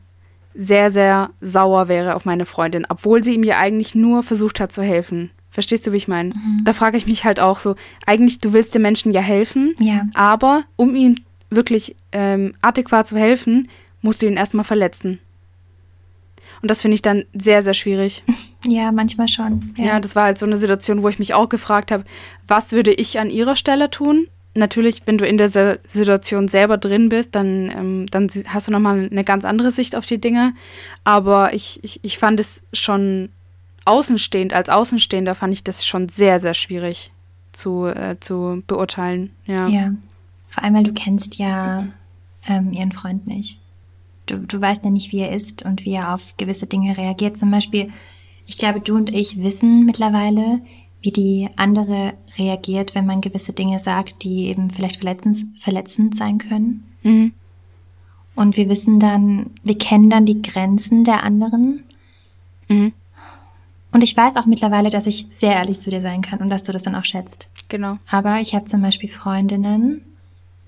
[0.55, 4.73] sehr, sehr sauer wäre auf meine Freundin, obwohl sie ihm ja eigentlich nur versucht hat
[4.73, 5.31] zu helfen.
[5.51, 6.35] Verstehst du, wie ich meine?
[6.35, 6.61] Mhm.
[6.65, 7.75] Da frage ich mich halt auch so,
[8.07, 10.07] eigentlich, du willst dem Menschen ja helfen, ja.
[10.15, 11.17] aber um ihm
[11.51, 13.69] wirklich ähm, adäquat zu helfen,
[14.03, 15.19] musst du ihn erstmal verletzen.
[16.61, 18.23] Und das finde ich dann sehr, sehr schwierig.
[18.67, 19.73] Ja, manchmal schon.
[19.77, 19.85] Ja.
[19.85, 22.03] ja, das war halt so eine Situation, wo ich mich auch gefragt habe,
[22.49, 24.27] was würde ich an ihrer Stelle tun?
[24.55, 29.09] Natürlich, wenn du in der Situation selber drin bist, dann, ähm, dann hast du nochmal
[29.13, 30.55] eine ganz andere Sicht auf die Dinge.
[31.05, 33.29] Aber ich, ich, ich fand es schon
[33.89, 37.11] außenstehend, als Außenstehender fand ich das schon sehr, sehr schwierig
[37.53, 39.31] zu, äh, zu beurteilen.
[39.47, 39.67] Ja.
[39.67, 39.93] ja.
[40.47, 41.87] Vor allem, weil du kennst ja
[42.47, 43.59] ähm, ihren Freund nicht.
[44.27, 47.37] Du, du weißt ja nicht, wie er ist und wie er auf gewisse Dinge reagiert.
[47.37, 47.91] Zum Beispiel,
[48.47, 50.61] ich glaube, du und ich wissen mittlerweile,
[51.01, 56.39] wie die andere reagiert, wenn man gewisse Dinge sagt, die eben vielleicht verletzend, verletzend sein
[56.39, 56.85] können.
[57.03, 57.33] Mhm.
[58.35, 61.85] Und wir wissen dann, wir kennen dann die Grenzen der anderen.
[62.69, 62.93] Mhm.
[63.99, 66.63] Und ich weiß auch mittlerweile, dass ich sehr ehrlich zu dir sein kann und dass
[66.63, 67.49] du das dann auch schätzt.
[67.67, 67.99] Genau.
[68.09, 70.03] Aber ich habe zum Beispiel Freundinnen,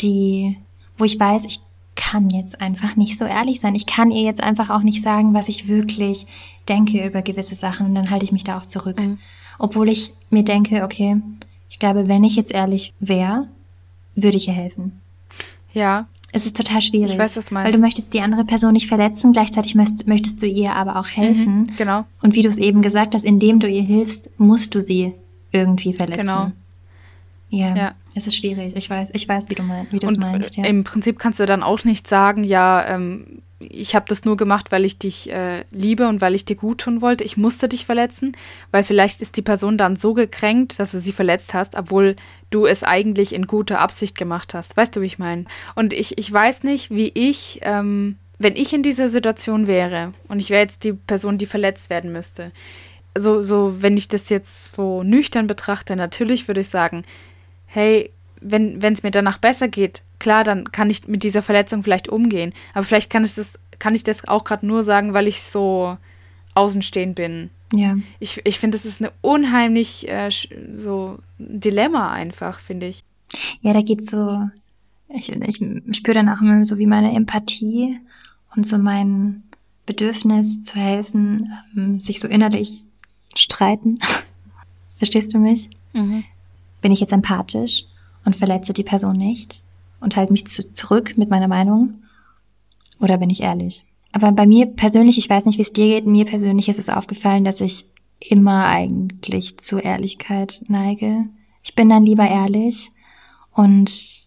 [0.01, 0.57] die,
[0.99, 1.61] wo ich weiß, ich
[1.95, 3.77] kann jetzt einfach nicht so ehrlich sein.
[3.77, 6.27] Ich kann ihr jetzt einfach auch nicht sagen, was ich wirklich
[6.69, 8.99] denke über gewisse Sachen und dann halte ich mich da auch zurück.
[8.99, 9.19] Mhm.
[9.61, 11.23] Obwohl ich mir denke, okay,
[11.69, 13.47] ich glaube, wenn ich jetzt ehrlich wäre,
[14.17, 15.01] würde ich ihr helfen.
[15.73, 16.09] Ja.
[16.33, 17.13] Es ist total schwierig.
[17.13, 17.67] Ich weiß, was meinst.
[17.67, 21.63] Weil du möchtest die andere Person nicht verletzen, gleichzeitig möchtest, du ihr aber auch helfen.
[21.63, 22.05] Mhm, genau.
[22.23, 25.15] Und wie du es eben gesagt hast, indem du ihr hilfst, musst du sie
[25.51, 26.21] irgendwie verletzen.
[26.21, 26.53] Genau.
[27.49, 27.93] Ja, ja.
[28.15, 28.77] es ist schwierig.
[28.77, 30.57] Ich weiß, ich weiß, wie du, mein, wie du es meinst.
[30.57, 30.65] Ja.
[30.65, 34.73] Im Prinzip kannst du dann auch nicht sagen, ja, ähm, ich habe das nur gemacht,
[34.73, 37.25] weil ich dich äh, liebe und weil ich dir gut tun wollte.
[37.25, 38.33] Ich musste dich verletzen,
[38.73, 42.17] weil vielleicht ist die Person dann so gekränkt, dass du sie verletzt hast, obwohl
[42.49, 44.77] du es eigentlich in guter Absicht gemacht hast.
[44.77, 45.45] Weißt du, wie ich meine?
[45.75, 50.41] Und ich, ich weiß nicht, wie ich, ähm, wenn ich in dieser Situation wäre und
[50.41, 52.53] ich wäre jetzt die Person, die verletzt werden müsste,
[53.17, 57.05] so, so, wenn ich das jetzt so nüchtern betrachte, natürlich würde ich sagen,
[57.67, 62.09] hey, wenn es mir danach besser geht, klar, dann kann ich mit dieser Verletzung vielleicht
[62.09, 62.53] umgehen.
[62.75, 65.97] Aber vielleicht kann ich das, kann ich das auch gerade nur sagen, weil ich so
[66.55, 67.51] außenstehend bin.
[67.73, 67.97] Ja.
[68.19, 70.31] Ich, ich finde, das ist eine unheimlich äh,
[70.77, 73.03] so ein Dilemma einfach, finde ich.
[73.61, 74.49] Ja, da geht so,
[75.09, 77.99] ich, ich spüre dann auch immer so wie meine Empathie
[78.57, 79.45] und so mein
[79.87, 82.83] Bedürfnis zu helfen, ähm, sich so innerlich
[83.37, 83.99] streiten.
[84.97, 85.71] Verstehst du mich?
[85.93, 86.25] Mhm.
[86.81, 87.85] Bin ich jetzt empathisch
[88.25, 89.63] und verletze die Person nicht?
[90.01, 92.03] Und halte mich zu, zurück mit meiner Meinung?
[93.01, 93.85] Oder bin ich ehrlich?
[94.13, 96.89] Aber bei mir persönlich, ich weiß nicht, wie es dir geht, mir persönlich ist es
[96.89, 97.87] aufgefallen, dass ich
[98.19, 101.27] immer eigentlich zu Ehrlichkeit neige.
[101.63, 102.91] Ich bin dann lieber ehrlich
[103.53, 104.21] und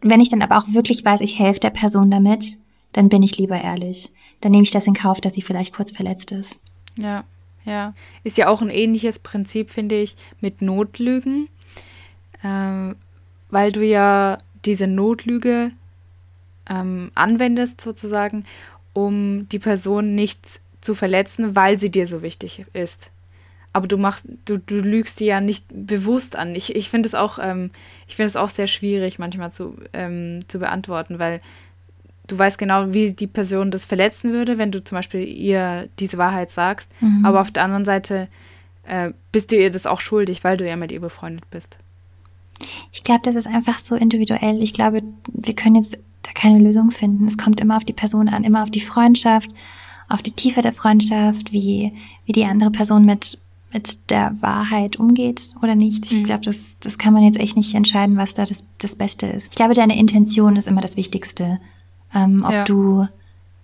[0.00, 2.58] wenn ich dann aber auch wirklich weiß, ich helfe der Person damit,
[2.92, 4.10] dann bin ich lieber ehrlich.
[4.40, 6.60] Dann nehme ich das in Kauf, dass sie vielleicht kurz verletzt ist.
[6.96, 7.24] Ja,
[7.64, 7.94] ja.
[8.22, 11.48] Ist ja auch ein ähnliches Prinzip, finde ich, mit Notlügen,
[12.42, 12.94] äh,
[13.50, 15.72] weil du ja diese Notlüge
[16.68, 18.44] ähm, anwendest, sozusagen,
[18.92, 23.10] um die Person nicht zu verletzen, weil sie dir so wichtig ist.
[23.72, 26.54] Aber du machst, du, du lügst die ja nicht bewusst an.
[26.54, 27.70] Ich, ich finde es auch, ähm,
[28.06, 31.40] ich finde es auch sehr schwierig manchmal zu, ähm, zu beantworten, weil
[32.26, 36.18] du weißt genau, wie die Person das verletzen würde, wenn du zum Beispiel ihr diese
[36.18, 36.90] Wahrheit sagst.
[37.00, 37.24] Mhm.
[37.24, 38.28] Aber auf der anderen Seite
[38.84, 41.76] äh, bist du ihr das auch schuldig, weil du ja mit ihr befreundet bist.
[42.92, 44.62] Ich glaube, das ist einfach so individuell.
[44.62, 47.26] Ich glaube, wir können jetzt da keine Lösung finden.
[47.26, 49.50] Es kommt immer auf die Person an, immer auf die Freundschaft,
[50.08, 51.92] auf die Tiefe der Freundschaft, wie,
[52.26, 53.38] wie die andere Person mit,
[53.72, 56.06] mit der Wahrheit umgeht oder nicht.
[56.06, 56.24] Ich mhm.
[56.24, 59.48] glaube, das, das kann man jetzt echt nicht entscheiden, was da das, das Beste ist.
[59.50, 61.60] Ich glaube, deine Intention ist immer das Wichtigste.
[62.14, 62.64] Ähm, ob ja.
[62.64, 63.06] du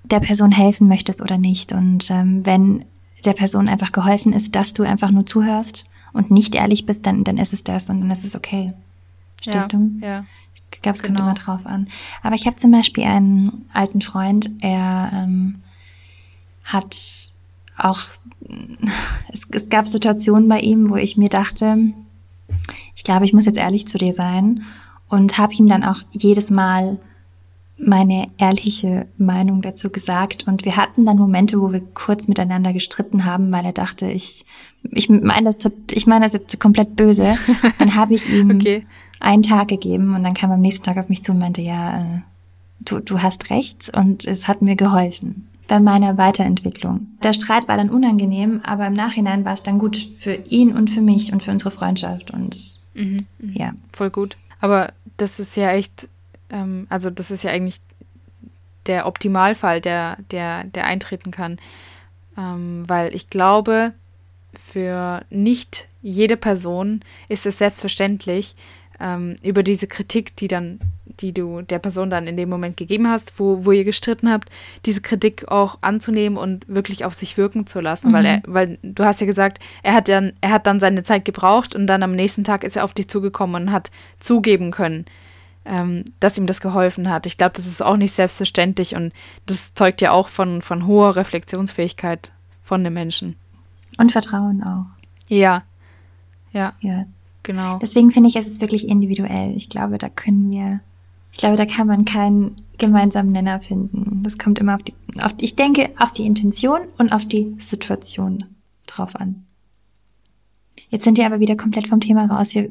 [0.04, 1.72] der Person helfen möchtest oder nicht.
[1.72, 2.84] Und ähm, wenn
[3.24, 7.24] der Person einfach geholfen ist, dass du einfach nur zuhörst und nicht ehrlich bist, dann,
[7.24, 8.74] dann ist es das und dann ist es okay.
[9.44, 9.90] Verstehst ja, du?
[10.00, 10.24] Ja.
[10.72, 11.28] Ich glaube, es kommt genau.
[11.28, 11.88] immer drauf an.
[12.22, 15.62] Aber ich habe zum Beispiel einen alten Freund, er ähm,
[16.64, 17.30] hat
[17.76, 18.00] auch,
[19.32, 21.78] es, es gab Situationen bei ihm, wo ich mir dachte,
[22.96, 24.64] ich glaube, ich muss jetzt ehrlich zu dir sein
[25.08, 26.98] und habe ihm dann auch jedes Mal
[27.76, 30.46] meine ehrliche Meinung dazu gesagt.
[30.46, 34.44] Und wir hatten dann Momente, wo wir kurz miteinander gestritten haben, weil er dachte, ich,
[34.82, 35.58] ich meine das,
[35.90, 37.34] ich meine das jetzt komplett böse.
[37.78, 38.86] Dann habe ich ihm okay
[39.20, 42.00] einen Tag gegeben und dann kam am nächsten Tag auf mich zu und meinte, ja,
[42.00, 42.20] äh,
[42.80, 47.06] du, du hast recht und es hat mir geholfen bei meiner Weiterentwicklung.
[47.22, 50.90] Der Streit war dann unangenehm, aber im Nachhinein war es dann gut für ihn und
[50.90, 53.52] für mich und für unsere Freundschaft und mhm, mhm.
[53.54, 53.72] ja.
[53.92, 54.36] Voll gut.
[54.60, 56.08] Aber das ist ja echt,
[56.50, 57.80] ähm, also das ist ja eigentlich
[58.86, 61.58] der Optimalfall, der, der, der eintreten kann.
[62.36, 63.92] Ähm, weil ich glaube,
[64.70, 68.54] für nicht jede Person ist es selbstverständlich,
[69.00, 70.80] ähm, über diese Kritik, die dann,
[71.20, 74.50] die du der Person dann in dem Moment gegeben hast, wo, wo ihr gestritten habt,
[74.86, 78.08] diese Kritik auch anzunehmen und wirklich auf sich wirken zu lassen.
[78.08, 78.12] Mhm.
[78.12, 81.24] Weil er, weil du hast ja gesagt, er hat dann, er hat dann seine Zeit
[81.24, 85.06] gebraucht und dann am nächsten Tag ist er auf dich zugekommen und hat zugeben können,
[85.64, 87.26] ähm, dass ihm das geholfen hat.
[87.26, 89.12] Ich glaube, das ist auch nicht selbstverständlich und
[89.46, 93.36] das zeugt ja auch von, von hoher Reflexionsfähigkeit von den Menschen.
[93.98, 94.86] Und Vertrauen auch.
[95.28, 95.62] Ja.
[96.52, 96.72] Ja.
[96.80, 97.06] Ja,
[97.44, 97.78] Genau.
[97.78, 99.54] Deswegen finde ich, es ist wirklich individuell.
[99.54, 100.80] Ich glaube, da können wir
[101.30, 104.22] Ich glaube, da kann man keinen gemeinsamen Nenner finden.
[104.22, 108.44] Das kommt immer auf die, auf, ich denke, auf die Intention und auf die Situation
[108.86, 109.44] drauf an.
[110.88, 112.54] Jetzt sind wir aber wieder komplett vom Thema raus.
[112.54, 112.70] Wir,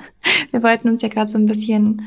[0.50, 2.02] wir wollten uns ja gerade so ein bisschen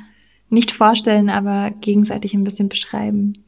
[0.50, 3.44] nicht vorstellen, aber gegenseitig ein bisschen beschreiben.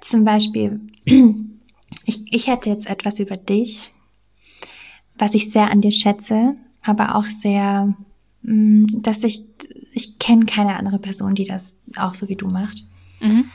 [0.00, 0.80] Zum Beispiel,
[2.04, 3.92] ich, ich hätte jetzt etwas über dich,
[5.16, 6.56] was ich sehr an dir schätze,
[6.88, 7.94] aber auch sehr,
[8.42, 9.44] mm, dass ich,
[9.92, 12.84] ich kenne keine andere Person, die das auch so wie du macht.
[13.20, 13.46] Mhm.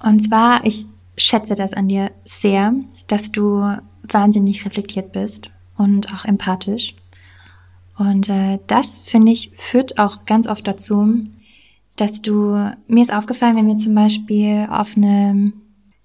[0.00, 2.74] Und zwar, ich schätze das an dir sehr,
[3.06, 6.94] dass du wahnsinnig reflektiert bist und auch empathisch.
[7.96, 11.24] Und äh, das, finde ich, führt auch ganz oft dazu,
[11.96, 15.52] dass du, mir ist aufgefallen, wenn wir zum Beispiel auf eine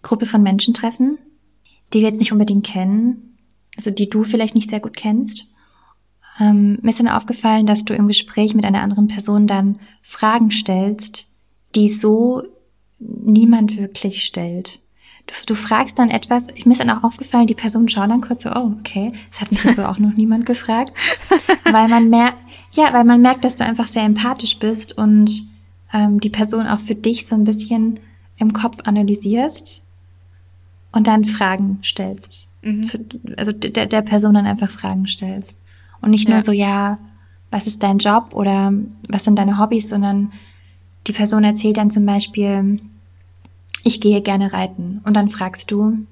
[0.01, 1.17] Gruppe von Menschen treffen,
[1.93, 3.38] die wir jetzt nicht unbedingt kennen,
[3.75, 5.47] also die du vielleicht nicht sehr gut kennst,
[6.39, 10.52] ähm, mir ist dann aufgefallen, dass du im Gespräch mit einer anderen Person dann Fragen
[10.52, 11.28] stellst,
[11.76, 12.44] die so
[13.00, 14.80] niemand wirklich stellt.
[15.28, 18.44] Du, du fragst dann etwas, mir ist dann auch aufgefallen, die Person schaut dann kurz
[18.44, 20.94] so, oh, okay, das hat mich jetzt so auch noch niemand gefragt.
[21.63, 22.39] Weil man merkt,
[22.74, 25.44] ja, weil man merkt, dass du einfach sehr empathisch bist und
[25.94, 28.00] ähm, die Person auch für dich so ein bisschen
[28.38, 29.82] im Kopf analysierst
[30.94, 32.48] und dann Fragen stellst.
[32.62, 32.84] Mhm.
[32.84, 33.06] Zu,
[33.38, 35.58] also der, der Person dann einfach Fragen stellst.
[36.02, 36.36] Und nicht ja.
[36.36, 36.98] nur so, ja,
[37.52, 38.74] was ist dein Job oder
[39.08, 40.32] was sind deine Hobbys, sondern
[41.08, 42.80] die Person erzählt dann zum Beispiel,
[43.84, 45.02] ich gehe gerne reiten.
[45.04, 46.06] Und dann fragst du,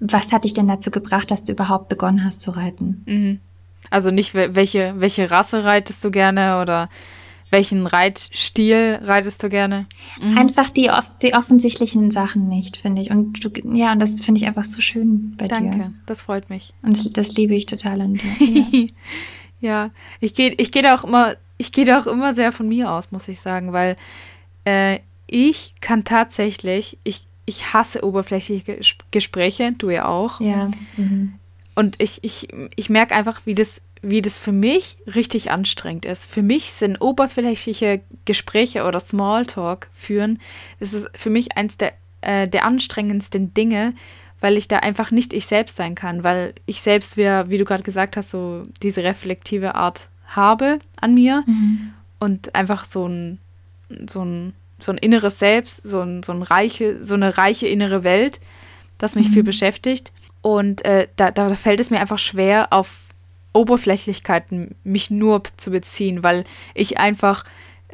[0.00, 3.02] was hat dich denn dazu gebracht, dass du überhaupt begonnen hast zu reiten?
[3.06, 3.40] Mhm.
[3.90, 6.88] Also nicht, welche, welche Rasse reitest du gerne oder
[7.50, 9.86] welchen Reitstil reitest du gerne?
[10.20, 10.38] Mhm.
[10.38, 10.90] Einfach die,
[11.22, 13.10] die offensichtlichen Sachen nicht, finde ich.
[13.10, 15.78] Und du, ja, und das finde ich einfach so schön bei Danke, dir.
[15.78, 16.74] Danke, das freut mich.
[16.82, 18.88] Und das liebe ich total an dir.
[19.60, 22.52] Ja, ja ich gehe ich geh da auch immer, ich gehe da auch immer sehr
[22.52, 23.96] von mir aus, muss ich sagen, weil
[24.64, 28.80] äh, ich kann tatsächlich, ich, ich hasse oberflächliche
[29.10, 30.40] Gespräche, du ja auch.
[30.40, 30.70] Ja.
[30.96, 31.34] Mhm.
[31.74, 36.26] Und ich, ich, ich merke einfach, wie das wie das für mich richtig anstrengend ist.
[36.26, 40.40] Für mich sind oberflächliche Gespräche oder Smalltalk führen,
[40.80, 43.94] das ist für mich eins der, äh, der anstrengendsten Dinge,
[44.40, 47.64] weil ich da einfach nicht ich selbst sein kann, weil ich selbst, wie, wie du
[47.64, 51.92] gerade gesagt hast, so diese reflektive Art habe an mir mhm.
[52.20, 53.38] und einfach so ein,
[54.06, 58.04] so ein, so ein inneres Selbst, so, ein, so, ein reiche, so eine reiche innere
[58.04, 58.40] Welt,
[58.98, 59.32] das mich mhm.
[59.32, 60.12] viel beschäftigt.
[60.40, 63.00] Und äh, da, da fällt es mir einfach schwer, auf
[63.58, 66.44] Oberflächlichkeiten mich nur zu beziehen, weil
[66.74, 67.44] ich einfach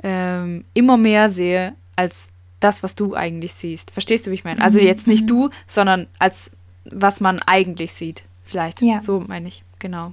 [0.02, 3.90] ähm, immer mehr sehe als das, was du eigentlich siehst.
[3.90, 4.62] Verstehst du, wie ich meine?
[4.62, 4.86] Also mhm.
[4.86, 5.28] jetzt nicht mhm.
[5.28, 6.50] du, sondern als
[6.84, 8.24] was man eigentlich sieht.
[8.44, 8.82] Vielleicht.
[8.82, 9.00] Ja.
[9.00, 10.12] So meine ich, genau.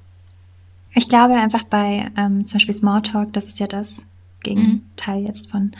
[0.94, 4.02] Ich glaube einfach bei ähm, zum Beispiel Smalltalk, das ist ja das
[4.44, 5.28] Gegenteil mhm.
[5.28, 5.72] jetzt von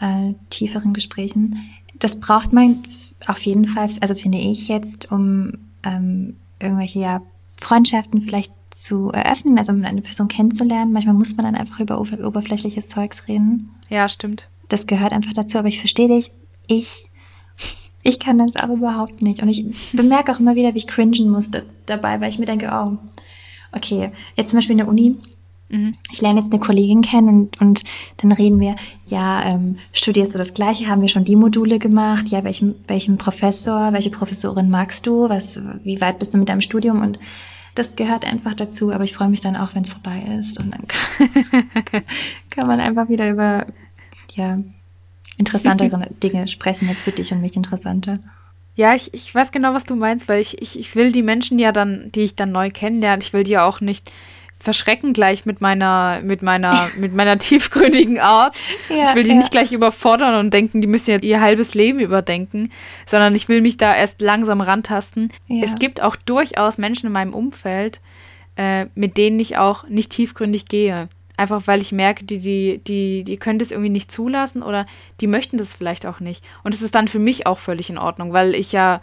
[0.00, 1.58] äh, tieferen Gesprächen.
[1.98, 2.84] Das braucht man
[3.26, 7.22] auf jeden Fall, also finde ich jetzt, um ähm, irgendwelche ja,
[7.64, 10.92] Freundschaften vielleicht zu eröffnen, also um eine Person kennenzulernen.
[10.92, 13.70] Manchmal muss man dann einfach über oberflächliches Zeugs reden.
[13.88, 14.48] Ja, stimmt.
[14.68, 16.32] Das gehört einfach dazu, aber ich verstehe dich.
[16.66, 17.06] Ich,
[18.02, 19.42] ich kann das aber überhaupt nicht.
[19.42, 22.70] Und ich bemerke auch immer wieder, wie ich cringen musste dabei, weil ich mir denke,
[22.72, 22.98] oh,
[23.72, 25.16] okay, jetzt zum Beispiel in der Uni,
[25.68, 25.94] mhm.
[26.10, 27.84] ich lerne jetzt eine Kollegin kennen und, und
[28.16, 30.88] dann reden wir, ja, ähm, studierst du das Gleiche?
[30.88, 32.28] Haben wir schon die Module gemacht?
[32.28, 35.28] Ja, welchen, welchen Professor, welche Professorin magst du?
[35.28, 37.00] Was, wie weit bist du mit deinem Studium?
[37.00, 37.18] Und
[37.74, 40.58] das gehört einfach dazu, aber ich freue mich dann auch, wenn es vorbei ist.
[40.60, 40.86] Und dann
[41.84, 42.02] kann,
[42.50, 43.66] kann man einfach wieder über
[44.34, 44.58] ja,
[45.36, 48.18] interessantere Dinge sprechen, jetzt für dich und mich interessanter.
[48.76, 51.58] Ja, ich, ich weiß genau, was du meinst, weil ich, ich, ich will die Menschen
[51.58, 54.10] ja dann, die ich dann neu kennenlerne, ich will die ja auch nicht
[54.64, 58.56] verschrecken gleich mit meiner, mit meiner, mit meiner tiefgründigen Art.
[58.88, 59.36] Ja, ich will die ja.
[59.36, 62.72] nicht gleich überfordern und denken, die müssen ja ihr halbes Leben überdenken,
[63.06, 65.32] sondern ich will mich da erst langsam rantasten.
[65.46, 65.64] Ja.
[65.64, 68.00] Es gibt auch durchaus Menschen in meinem Umfeld,
[68.56, 71.08] äh, mit denen ich auch nicht tiefgründig gehe.
[71.36, 74.86] Einfach weil ich merke, die, die, die, die können das irgendwie nicht zulassen oder
[75.20, 76.44] die möchten das vielleicht auch nicht.
[76.62, 79.00] Und es ist dann für mich auch völlig in Ordnung, weil ich ja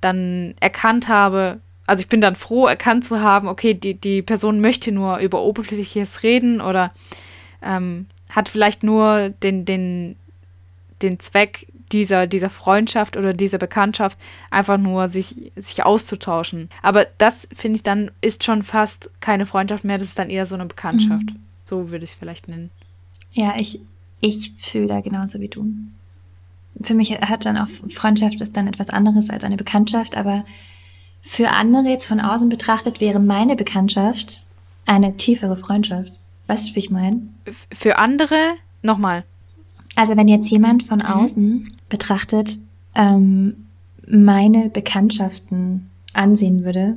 [0.00, 4.60] dann erkannt habe, also ich bin dann froh, erkannt zu haben, okay, die, die Person
[4.60, 6.92] möchte nur über Oberflächliches reden oder
[7.62, 10.16] ähm, hat vielleicht nur den, den,
[11.02, 14.18] den Zweck dieser, dieser Freundschaft oder dieser Bekanntschaft,
[14.50, 16.68] einfach nur sich, sich auszutauschen.
[16.82, 20.46] Aber das, finde ich, dann ist schon fast keine Freundschaft mehr, das ist dann eher
[20.46, 21.26] so eine Bekanntschaft.
[21.26, 21.36] Mhm.
[21.64, 22.70] So würde ich es vielleicht nennen.
[23.32, 23.80] Ja, ich,
[24.20, 25.66] ich fühle da genauso wie du.
[26.82, 30.44] Für mich hat dann auch Freundschaft ist dann etwas anderes als eine Bekanntschaft, aber
[31.26, 34.46] für andere jetzt von außen betrachtet wäre meine Bekanntschaft
[34.86, 36.12] eine tiefere Freundschaft.
[36.46, 37.22] Weißt du, wie ich meine?
[37.72, 39.24] Für andere Nochmal.
[39.96, 41.06] Also wenn jetzt jemand von mhm.
[41.06, 42.58] außen betrachtet
[42.94, 43.66] ähm,
[44.06, 46.96] meine Bekanntschaften ansehen würde,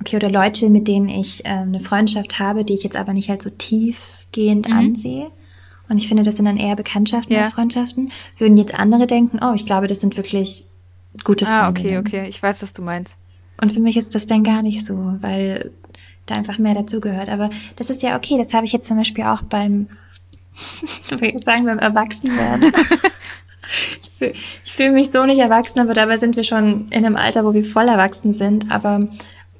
[0.00, 3.28] okay, oder Leute, mit denen ich äh, eine Freundschaft habe, die ich jetzt aber nicht
[3.28, 4.76] halt so tiefgehend mhm.
[4.76, 5.30] ansehe,
[5.88, 7.40] und ich finde, das sind dann eher Bekanntschaften ja.
[7.40, 10.64] als Freundschaften, würden jetzt andere denken, oh, ich glaube, das sind wirklich
[11.24, 11.62] gute Freunde.
[11.62, 13.14] Ah, okay, okay, ich weiß, was du meinst.
[13.60, 15.72] Und für mich ist das dann gar nicht so, weil
[16.26, 17.28] da einfach mehr dazugehört.
[17.28, 19.88] Aber das ist ja okay, das habe ich jetzt zum Beispiel auch beim,
[21.42, 22.72] sagen, beim Erwachsenwerden.
[24.02, 27.44] ich fühle fühl mich so nicht erwachsen, aber dabei sind wir schon in einem Alter,
[27.44, 28.72] wo wir voll erwachsen sind.
[28.72, 29.08] Aber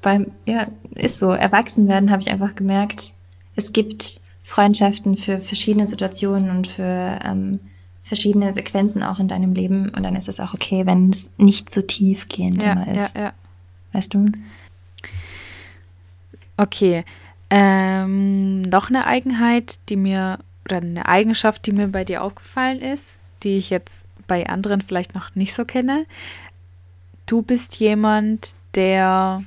[0.01, 3.13] beim, ja, ist so, Erwachsenwerden habe ich einfach gemerkt,
[3.55, 7.59] es gibt Freundschaften für verschiedene Situationen und für ähm,
[8.03, 9.89] verschiedene Sequenzen auch in deinem Leben.
[9.89, 13.15] Und dann ist es auch okay, wenn es nicht so tiefgehend ja, immer ist.
[13.15, 13.33] Ja, ja.
[13.93, 14.25] Weißt du?
[16.57, 17.03] Okay.
[17.49, 23.19] Ähm, noch eine Eigenheit, die mir, oder eine Eigenschaft, die mir bei dir aufgefallen ist,
[23.43, 26.05] die ich jetzt bei anderen vielleicht noch nicht so kenne.
[27.25, 29.43] Du bist jemand, der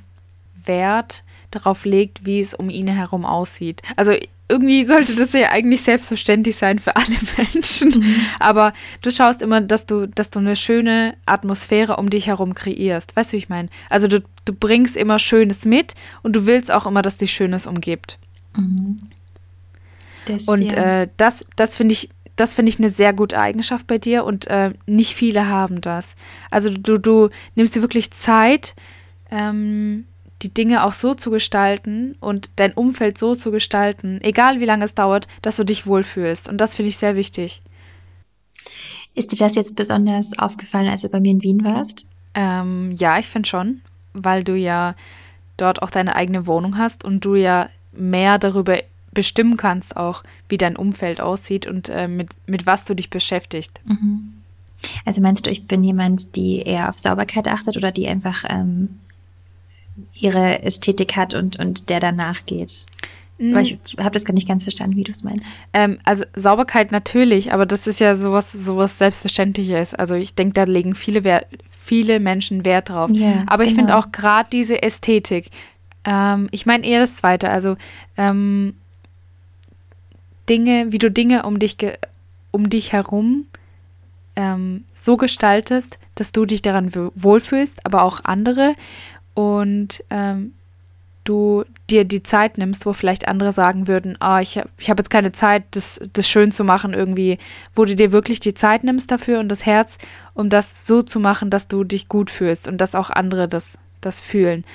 [0.65, 3.81] Wert darauf legt, wie es um ihn herum aussieht.
[3.95, 4.13] Also
[4.49, 7.99] irgendwie sollte das ja eigentlich selbstverständlich sein für alle Menschen.
[7.99, 8.15] Mhm.
[8.39, 13.15] Aber du schaust immer, dass du, dass du eine schöne Atmosphäre um dich herum kreierst.
[13.15, 13.69] Weißt du, wie ich meine?
[13.89, 17.65] Also du, du bringst immer Schönes mit und du willst auch immer, dass dich Schönes
[17.65, 18.19] umgibt.
[18.55, 18.97] Mhm.
[20.25, 21.01] Das, und ja.
[21.01, 24.47] äh, das, das finde ich, das finde ich eine sehr gute Eigenschaft bei dir und
[24.47, 26.15] äh, nicht viele haben das.
[26.49, 28.75] Also du, du nimmst dir wirklich Zeit,
[29.31, 30.05] ähm,
[30.43, 34.85] die Dinge auch so zu gestalten und dein Umfeld so zu gestalten, egal wie lange
[34.85, 36.49] es dauert, dass du dich wohlfühlst.
[36.49, 37.61] Und das finde ich sehr wichtig.
[39.15, 42.05] Ist dir das jetzt besonders aufgefallen, als du bei mir in Wien warst?
[42.33, 43.81] Ähm, ja, ich finde schon,
[44.13, 44.95] weil du ja
[45.57, 48.79] dort auch deine eigene Wohnung hast und du ja mehr darüber
[49.13, 53.79] bestimmen kannst, auch wie dein Umfeld aussieht und äh, mit, mit was du dich beschäftigst.
[53.85, 54.33] Mhm.
[55.05, 58.89] Also meinst du, ich bin jemand, die eher auf Sauberkeit achtet oder die einfach ähm,
[60.13, 62.85] ihre Ästhetik hat und, und der danach geht.
[63.37, 63.57] Mhm.
[63.57, 65.45] ich habe das gar nicht ganz verstanden, wie du es meinst.
[65.73, 69.95] Ähm, also Sauberkeit natürlich, aber das ist ja sowas, sowas Selbstverständliches.
[69.95, 73.09] Also ich denke, da legen viele, Wert, viele Menschen Wert drauf.
[73.11, 73.81] Ja, aber ich genau.
[73.81, 75.49] finde auch gerade diese Ästhetik,
[76.05, 77.75] ähm, ich meine eher das Zweite, also
[78.17, 78.75] ähm,
[80.49, 81.77] Dinge, wie du Dinge um dich,
[82.51, 83.45] um dich herum
[84.35, 88.75] ähm, so gestaltest, dass du dich daran wohlfühlst, aber auch andere
[89.33, 90.53] und ähm,
[91.23, 94.97] du dir die Zeit nimmst, wo vielleicht andere sagen würden, ah, ich habe ich hab
[94.97, 97.37] jetzt keine Zeit, das, das schön zu machen irgendwie,
[97.75, 99.97] wo du dir wirklich die Zeit nimmst dafür und das Herz,
[100.33, 103.77] um das so zu machen, dass du dich gut fühlst und dass auch andere das,
[104.01, 104.65] das fühlen.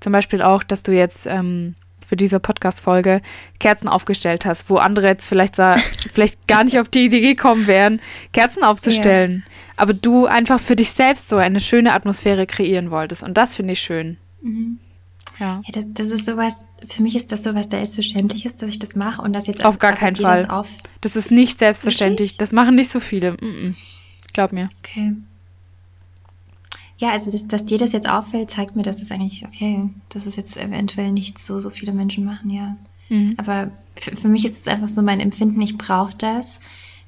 [0.00, 1.74] Zum Beispiel auch, dass du jetzt ähm,
[2.08, 3.20] für diese Podcast-Folge
[3.60, 5.56] Kerzen aufgestellt hast, wo andere jetzt vielleicht,
[6.12, 8.00] vielleicht gar nicht auf die Idee gekommen wären,
[8.32, 9.44] Kerzen aufzustellen.
[9.46, 13.22] Ja aber du einfach für dich selbst so eine schöne Atmosphäre kreieren wolltest.
[13.22, 14.18] Und das finde ich schön.
[14.42, 14.80] Mhm.
[15.38, 15.62] Ja.
[15.64, 19.22] ja das, das, ist sowas, für mich ist das sowas selbstverständliches, dass ich das mache
[19.22, 20.42] und das jetzt auf gar keinen Fall.
[20.42, 20.68] Das, auf
[21.00, 22.30] das ist nicht selbstverständlich.
[22.30, 22.38] Wirklich?
[22.38, 23.32] Das machen nicht so viele.
[23.32, 23.74] Mm -mm.
[24.32, 24.68] Glaub mir.
[24.80, 25.12] Okay.
[26.98, 30.26] Ja, also dass, dass dir das jetzt auffällt, zeigt mir, dass es eigentlich okay, dass
[30.26, 32.76] es jetzt eventuell nicht so so viele Menschen machen, ja.
[33.08, 33.34] Mhm.
[33.38, 36.58] Aber für, mich ist es einfach so mein Empfinden, ich brauche das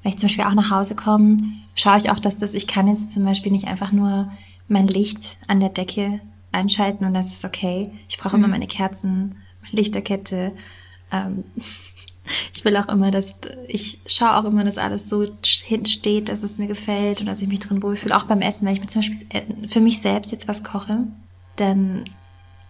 [0.03, 1.37] wenn ich zum Beispiel auch nach Hause komme,
[1.75, 4.31] schaue ich auch, dass das, ich kann jetzt zum Beispiel nicht einfach nur
[4.67, 7.91] mein Licht an der Decke einschalten und das ist okay.
[8.09, 8.43] Ich brauche mhm.
[8.43, 9.35] immer meine Kerzen,
[9.69, 10.53] Lichterkette.
[11.11, 11.43] Ähm,
[12.53, 13.35] ich will auch immer, dass
[13.67, 15.25] ich schaue auch immer, dass alles so
[15.65, 18.15] hinsteht, dass es mir gefällt und dass ich mich drin wohlfühle.
[18.15, 20.99] Auch beim Essen, wenn ich mir zum Beispiel äh, für mich selbst jetzt was koche,
[21.55, 22.05] dann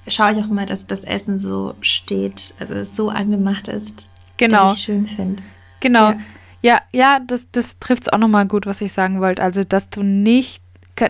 [0.07, 4.63] schaue ich auch immer, dass das Essen so steht, also es so angemacht ist, genau.
[4.63, 5.43] dass ich es schön finde.
[5.79, 6.11] Genau.
[6.11, 6.19] Ja.
[6.63, 9.41] Ja, ja, das, das trifft es auch nochmal gut, was ich sagen wollte.
[9.41, 10.61] Also, dass du nicht,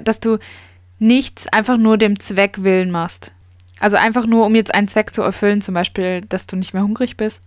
[0.04, 0.38] dass du
[0.98, 3.34] nichts einfach nur dem Zweck willen machst.
[3.80, 6.84] Also einfach nur, um jetzt einen Zweck zu erfüllen, zum Beispiel, dass du nicht mehr
[6.84, 7.42] hungrig bist,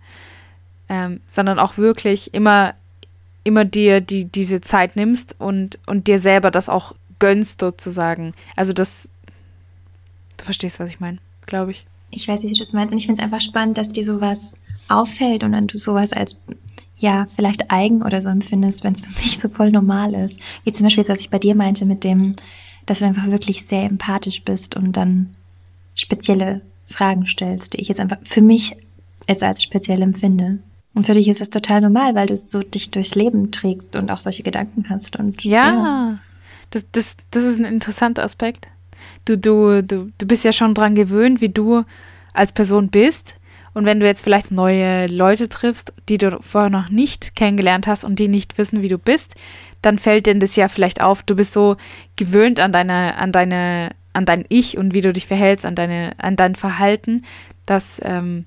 [0.89, 2.73] ähm, sondern auch wirklich immer,
[3.43, 8.33] immer dir die, diese Zeit nimmst und, und dir selber das auch gönnst sozusagen.
[8.55, 9.09] Also das,
[10.37, 11.85] du verstehst, was ich meine, glaube ich.
[12.11, 14.53] Ich weiß nicht, wie du meinst und ich finde es einfach spannend, dass dir sowas
[14.87, 16.37] auffällt und dann du sowas als
[16.97, 20.39] ja, vielleicht eigen oder so empfindest, wenn es für mich so voll normal ist.
[20.63, 22.35] Wie zum Beispiel, was ich bei dir meinte mit dem,
[22.85, 25.31] dass du einfach wirklich sehr empathisch bist und dann
[25.95, 28.75] spezielle Fragen stellst, die ich jetzt einfach für mich
[29.27, 30.59] jetzt als speziell empfinde.
[30.95, 34.09] Und für dich ist das total normal, weil du so dich durchs Leben trägst und
[34.09, 35.17] auch solche Gedanken hast.
[35.17, 36.19] Und, ja, ja.
[36.71, 38.67] Das, das, das ist ein interessanter Aspekt.
[39.25, 41.83] Du, du, du, du bist ja schon dran gewöhnt, wie du
[42.33, 43.35] als Person bist
[43.75, 48.05] Und wenn du jetzt vielleicht neue Leute triffst, die du vorher noch nicht kennengelernt hast
[48.05, 49.35] und die nicht wissen, wie du bist,
[49.81, 51.23] dann fällt denen das ja vielleicht auf.
[51.23, 51.75] Du bist so
[52.15, 56.13] gewöhnt an deine, an deine, an dein Ich und wie du dich verhältst, an deine,
[56.17, 57.25] an dein Verhalten,
[57.65, 58.45] dass, ähm,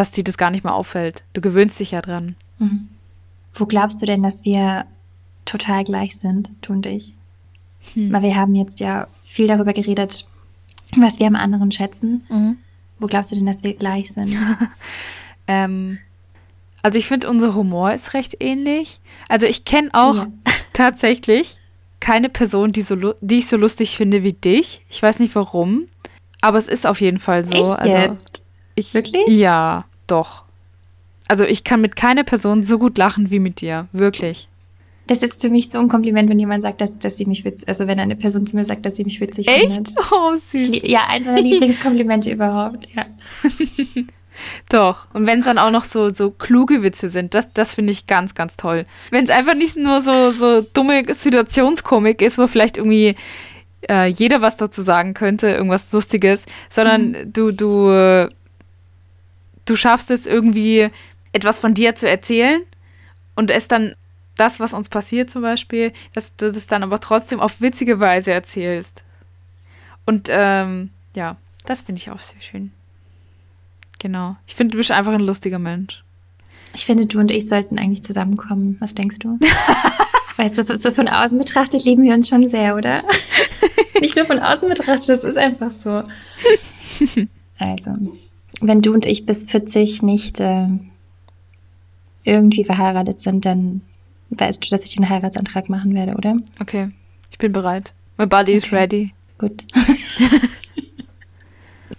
[0.00, 1.24] dass dir das gar nicht mehr auffällt.
[1.34, 2.34] Du gewöhnst dich ja dran.
[2.58, 2.88] Mhm.
[3.54, 4.86] Wo glaubst du denn, dass wir
[5.44, 7.12] total gleich sind, du und ich?
[7.92, 8.10] Hm.
[8.10, 10.26] Weil wir haben jetzt ja viel darüber geredet,
[10.96, 12.24] was wir am anderen schätzen.
[12.30, 12.56] Mhm.
[12.98, 14.34] Wo glaubst du denn, dass wir gleich sind?
[15.46, 15.98] ähm,
[16.80, 19.00] also ich finde, unser Humor ist recht ähnlich.
[19.28, 20.28] Also ich kenne auch ja.
[20.72, 21.58] tatsächlich
[22.00, 24.80] keine Person, die, so, die ich so lustig finde wie dich.
[24.88, 25.88] Ich weiß nicht warum,
[26.40, 27.52] aber es ist auf jeden Fall so.
[27.52, 28.44] Echt also jetzt?
[28.76, 29.26] Ich, Wirklich?
[29.28, 30.44] Ja, doch.
[31.28, 33.86] Also ich kann mit keiner Person so gut lachen wie mit dir.
[33.92, 34.48] Wirklich.
[35.06, 37.68] Das ist für mich so ein Kompliment, wenn jemand sagt, dass, dass sie mich witzig,
[37.68, 39.62] also wenn eine Person zu mir sagt, dass sie mich witzig Echt?
[39.62, 39.94] findet.
[40.12, 40.70] Oh, süß.
[40.84, 43.06] ja, eins meiner Lieblingskomplimente überhaupt, ja.
[44.68, 45.06] Doch.
[45.12, 48.06] Und wenn es dann auch noch so, so kluge Witze sind, das, das finde ich
[48.06, 48.86] ganz, ganz toll.
[49.10, 53.16] Wenn es einfach nicht nur so, so dumme Situationskomik ist, wo vielleicht irgendwie
[53.88, 57.32] äh, jeder was dazu sagen könnte, irgendwas Lustiges, sondern mhm.
[57.32, 58.28] du, du,
[59.70, 60.90] du schaffst es irgendwie,
[61.32, 62.62] etwas von dir zu erzählen
[63.36, 63.94] und es dann
[64.36, 68.32] das, was uns passiert zum Beispiel, dass du das dann aber trotzdem auf witzige Weise
[68.32, 69.02] erzählst.
[70.06, 72.72] Und ähm, ja, das finde ich auch sehr schön.
[74.00, 74.36] Genau.
[74.46, 76.02] Ich finde, du bist einfach ein lustiger Mensch.
[76.74, 78.76] Ich finde, du und ich sollten eigentlich zusammenkommen.
[78.80, 79.38] Was denkst du?
[80.36, 83.04] Weil so, so, von außen betrachtet lieben wir uns schon sehr, oder?
[84.00, 86.02] Nicht nur von außen betrachtet, das ist einfach so.
[87.58, 87.90] Also,
[88.60, 90.66] wenn du und ich bis 40 nicht äh,
[92.24, 93.82] irgendwie verheiratet sind, dann
[94.30, 96.36] weißt du, dass ich den Heiratsantrag machen werde, oder?
[96.60, 96.90] Okay,
[97.30, 97.92] ich bin bereit.
[98.18, 98.66] My body okay.
[98.66, 99.14] is ready.
[99.38, 99.66] Gut.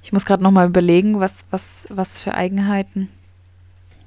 [0.03, 3.09] ich muss gerade nochmal überlegen, was, was, was für Eigenheiten.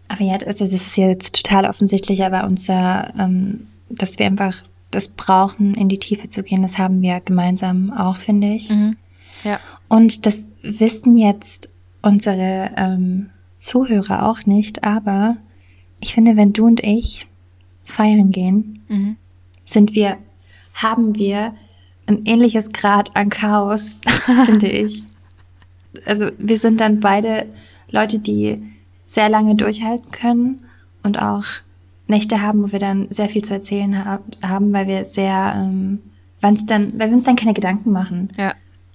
[0.09, 4.55] Aber ja, also das ist jetzt total offensichtlich, aber unser, ähm, dass wir einfach
[4.91, 8.71] das brauchen, in die Tiefe zu gehen, das haben wir gemeinsam auch, finde ich.
[8.71, 8.97] Mhm.
[9.43, 9.59] Ja.
[9.89, 11.69] Und das wissen jetzt
[12.05, 15.37] unsere ähm, Zuhörer auch nicht, aber
[16.01, 17.27] ich finde, wenn du und ich
[17.85, 19.17] feiern gehen, mhm.
[19.65, 20.19] sind wir,
[20.75, 21.55] haben wir
[22.07, 24.01] ein ähnliches Grad an Chaos,
[24.45, 25.05] finde ich.
[26.07, 27.47] Also wir sind dann beide
[27.91, 28.63] Leute, die
[29.07, 30.63] sehr lange durchhalten können
[31.03, 31.45] und auch
[32.07, 36.01] Nächte haben, wo wir dann sehr viel zu erzählen haben, weil wir sehr, ähm,
[36.41, 38.29] dann, weil wir uns dann keine Gedanken machen.
[38.37, 38.55] Ja.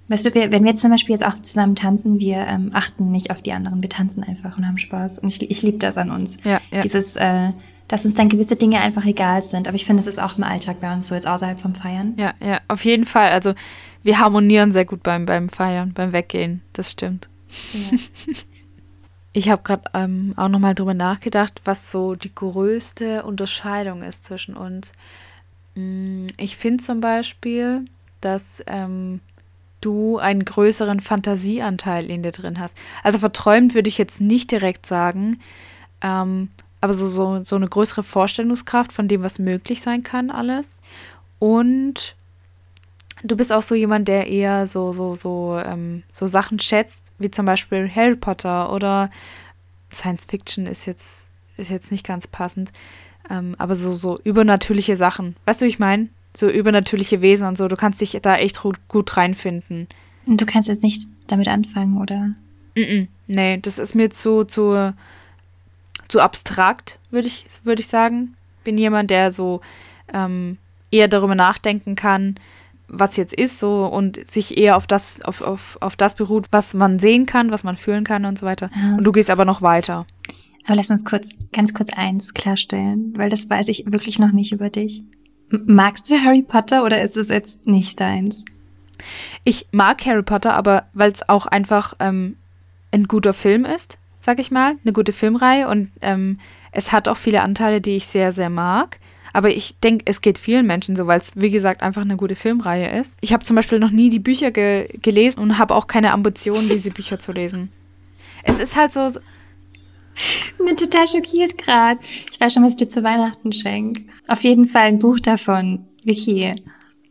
[0.10, 3.12] Weißt du, wir, wenn wir jetzt zum Beispiel jetzt auch zusammen tanzen, wir ähm, achten
[3.12, 5.20] nicht auf die anderen, wir tanzen einfach und haben Spaß.
[5.20, 6.36] Und ich, ich liebe das an uns.
[6.44, 6.82] Ja, ja.
[6.82, 7.52] Dieses, äh,
[7.88, 9.68] dass uns dann gewisse Dinge einfach egal sind.
[9.68, 12.16] Aber ich finde, es ist auch im Alltag bei uns so, jetzt außerhalb vom Feiern.
[12.18, 13.30] Ja, ja, auf jeden Fall.
[13.32, 13.54] Also
[14.04, 16.62] wir harmonieren sehr gut beim, beim Feiern, beim Weggehen.
[16.74, 17.30] Das stimmt.
[17.74, 17.98] Ja.
[19.32, 24.58] Ich habe gerade ähm, auch nochmal drüber nachgedacht, was so die größte Unterscheidung ist zwischen
[24.58, 24.92] uns.
[25.76, 27.86] Mm, ich finde zum Beispiel,
[28.22, 29.22] dass ähm,
[29.82, 32.78] du einen größeren Fantasieanteil in dir drin hast.
[33.04, 35.40] Also verträumt würde ich jetzt nicht direkt sagen,
[36.02, 36.50] ähm,
[36.82, 40.78] aber so, so, so eine größere Vorstellungskraft von dem, was möglich sein kann, alles.
[41.40, 42.16] Und
[43.24, 47.32] du bist auch so jemand, der eher so, so, so, ähm, so Sachen schätzt, wie
[47.32, 49.10] zum Beispiel Harry Potter oder
[49.92, 52.72] Science Fiction ist jetzt, ist jetzt nicht ganz passend.
[53.30, 55.36] Ähm, aber so, so übernatürliche Sachen.
[55.46, 56.10] Weißt du, wie ich meine?
[56.36, 57.68] So übernatürliche Wesen und so.
[57.68, 59.88] Du kannst dich da echt gut reinfinden.
[60.26, 62.36] Und du kannst jetzt nicht damit anfangen, oder?
[62.76, 64.94] Mm, -mm nee, das ist mir zu, zu,
[66.10, 68.36] zu abstrakt, würde ich, würd ich sagen.
[68.66, 69.62] Bin jemand, der so
[70.14, 70.58] ähm,
[70.92, 72.36] eher darüber nachdenken kann,
[72.88, 76.74] was jetzt ist, so und sich eher auf das, auf, auf, auf das beruht, was
[76.74, 78.70] man sehen kann, was man fühlen kann und so weiter.
[78.76, 78.96] Ja.
[78.96, 80.06] Und du gehst aber noch weiter.
[80.66, 84.52] Aber lass uns kurz, ganz kurz eins klarstellen, weil das weiß ich wirklich noch nicht
[84.52, 85.04] über dich.
[85.50, 88.46] Magst du Harry Potter oder ist es jetzt nicht deins?
[89.44, 92.38] Ich mag Harry Potter, aber weil es auch einfach ähm,
[92.92, 96.40] ein guter Film ist sag ich mal, eine gute Filmreihe und ähm,
[96.72, 99.00] es hat auch viele Anteile, die ich sehr, sehr mag.
[99.32, 102.36] Aber ich denke, es geht vielen Menschen so, weil es, wie gesagt, einfach eine gute
[102.36, 103.16] Filmreihe ist.
[103.22, 106.68] Ich habe zum Beispiel noch nie die Bücher ge gelesen und habe auch keine Ambition,
[106.68, 107.72] diese Bücher zu lesen.
[108.44, 109.10] Es ist halt so.
[110.20, 112.00] Ich bin total schockiert gerade.
[112.32, 114.04] Ich weiß schon, was ich dir zu Weihnachten schenke.
[114.28, 115.86] Auf jeden Fall ein Buch davon.
[116.04, 116.54] Vicky,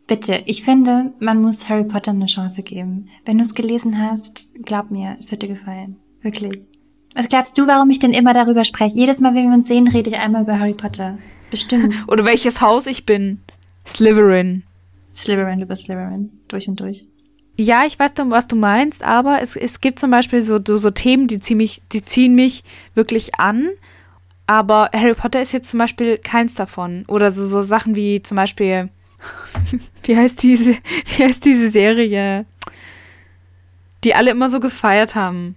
[0.07, 0.43] bitte.
[0.45, 3.07] Ich finde, man muss Harry Potter eine Chance geben.
[3.25, 5.95] Wenn du es gelesen hast, glaub mir, es wird dir gefallen.
[6.21, 6.69] Wirklich.
[7.15, 8.97] Was glaubst du, warum ich denn immer darüber spreche?
[8.97, 11.17] Jedes Mal, wenn wir uns sehen, rede ich einmal über Harry Potter.
[11.49, 11.95] Bestimmt.
[12.07, 13.39] Oder welches Haus ich bin.
[13.85, 14.63] Slytherin.
[15.15, 16.31] Slytherin, du bist Slytherin.
[16.47, 17.07] Durch und durch.
[17.59, 20.91] Ja, ich weiß, was du meinst, aber es, es gibt zum Beispiel so, so, so
[20.91, 22.63] Themen, die, ziemlich, die ziehen mich
[22.95, 23.69] wirklich an.
[24.47, 27.03] Aber Harry Potter ist jetzt zum Beispiel keins davon.
[27.07, 28.89] Oder so, so Sachen wie zum Beispiel,
[30.03, 30.71] wie heißt diese,
[31.17, 32.45] wie heißt diese Serie,
[34.03, 35.55] die alle immer so gefeiert haben?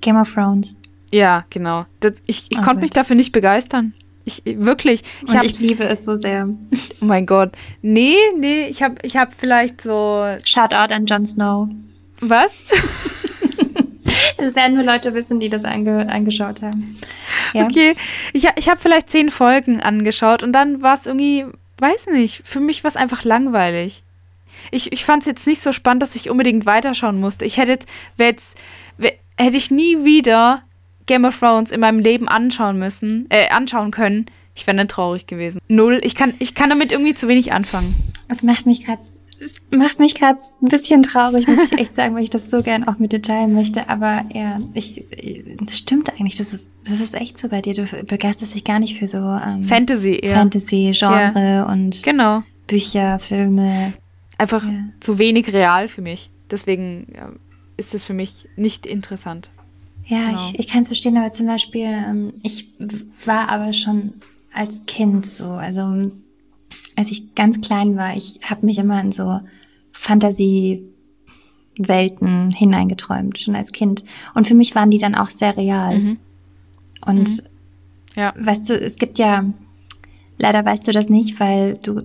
[0.00, 0.76] Game of Thrones.
[1.12, 1.84] Ja, genau.
[2.26, 3.92] Ich ich oh konnte mich dafür nicht begeistern.
[4.26, 5.02] Ich wirklich.
[5.22, 6.46] Ich Und hab, ich liebe es so sehr.
[7.00, 7.52] Oh mein Gott.
[7.82, 10.26] Nee, nee, ich habe ich hab vielleicht so.
[10.44, 11.68] Shoutout an Jon Snow.
[12.20, 12.50] Was?
[14.38, 16.98] Es werden nur Leute wissen, die das ange angeschaut haben.
[17.52, 17.64] Ja.
[17.64, 17.94] Okay,
[18.32, 21.44] ich, ich habe vielleicht zehn Folgen angeschaut und dann war es irgendwie,
[21.78, 24.02] weiß nicht, für mich war es einfach langweilig.
[24.70, 27.44] Ich, ich fand es jetzt nicht so spannend, dass ich unbedingt weiterschauen musste.
[27.44, 27.78] Ich hätte
[28.18, 28.56] jetzt,
[29.36, 30.62] hätte ich nie wieder
[31.06, 35.26] Game of Thrones in meinem Leben anschauen müssen, äh, anschauen können, ich wäre dann traurig
[35.26, 35.60] gewesen.
[35.68, 36.00] Null.
[36.02, 37.94] Ich kann, ich kann damit irgendwie zu wenig anfangen.
[38.28, 39.02] Das macht mich gerade
[39.38, 42.62] es macht mich gerade ein bisschen traurig, muss ich echt sagen, weil ich das so
[42.62, 43.88] gern auch mit dir teilen möchte.
[43.88, 45.04] Aber ja, ich,
[45.60, 46.36] das stimmt eigentlich.
[46.36, 47.74] Das ist, das ist echt so bei dir.
[47.74, 50.32] Du begeisterst dich gar nicht für so ähm, Fantasy, ja.
[50.32, 51.70] Fantasy, Genre ja.
[51.70, 52.42] und genau.
[52.66, 53.92] Bücher, Filme.
[54.38, 54.88] Einfach ja.
[55.00, 56.30] zu wenig real für mich.
[56.50, 57.06] Deswegen
[57.76, 59.50] ist es für mich nicht interessant.
[60.06, 60.50] Ja, genau.
[60.50, 62.68] ich, ich kann es verstehen, aber zum Beispiel, ähm, ich
[63.24, 64.12] war aber schon
[64.52, 66.10] als Kind so, also
[66.96, 69.40] als ich ganz klein war, ich habe mich immer in so
[69.92, 74.04] Fantasiewelten hineingeträumt, schon als Kind.
[74.34, 75.98] Und für mich waren die dann auch sehr real.
[75.98, 76.18] Mhm.
[77.04, 77.46] Und mhm.
[78.16, 78.32] Ja.
[78.38, 79.44] weißt du, es gibt ja,
[80.38, 81.98] leider weißt du das nicht, weil du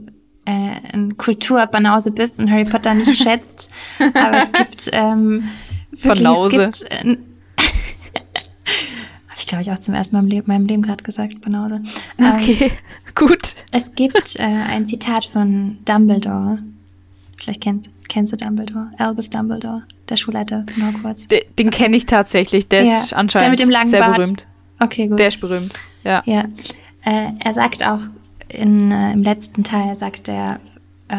[0.46, 3.70] äh, ein Kulturbanause bist und Harry Potter nicht schätzt.
[4.00, 5.46] Aber es gibt ähm,
[5.92, 6.64] wirklich, Banause.
[6.64, 7.18] Es gibt, äh,
[9.42, 11.82] ich glaube ich auch zum ersten Mal in meinem Leben gerade gesagt, Banause.
[12.18, 12.72] Okay, ähm,
[13.16, 13.56] gut.
[13.72, 16.60] Es gibt äh, ein Zitat von Dumbledore.
[17.38, 21.28] Vielleicht kennst, kennst du Dumbledore, Albus Dumbledore, der Schulleiter von Hogwarts.
[21.28, 24.18] Den, den kenne ich tatsächlich, der ja, ist anscheinend der mit dem langen sehr Bart.
[24.18, 24.48] berühmt.
[24.80, 25.20] Okay, gut.
[25.20, 25.74] Der ist berühmt,
[26.04, 26.22] ja.
[26.26, 26.46] Ja,
[27.04, 28.02] äh, er sagt auch
[28.50, 30.60] in, äh, im letzten Teil, sagt er,
[31.08, 31.18] äh,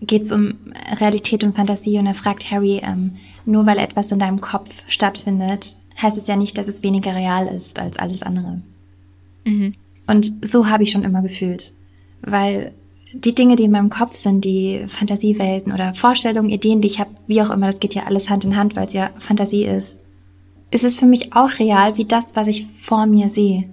[0.00, 0.54] geht es um
[1.00, 5.76] Realität und Fantasie und er fragt Harry, ähm, nur weil etwas in deinem Kopf stattfindet,
[6.00, 8.60] heißt es ja nicht, dass es weniger real ist als alles andere.
[9.44, 9.74] Mhm.
[10.06, 11.72] Und so habe ich schon immer gefühlt.
[12.22, 12.72] Weil
[13.14, 17.10] die Dinge, die in meinem Kopf sind, die Fantasiewelten oder Vorstellungen, Ideen, die ich habe,
[17.26, 20.00] wie auch immer, das geht ja alles Hand in Hand, weil es ja Fantasie ist,
[20.70, 23.70] ist es für mich auch real wie das, was ich vor mir sehe.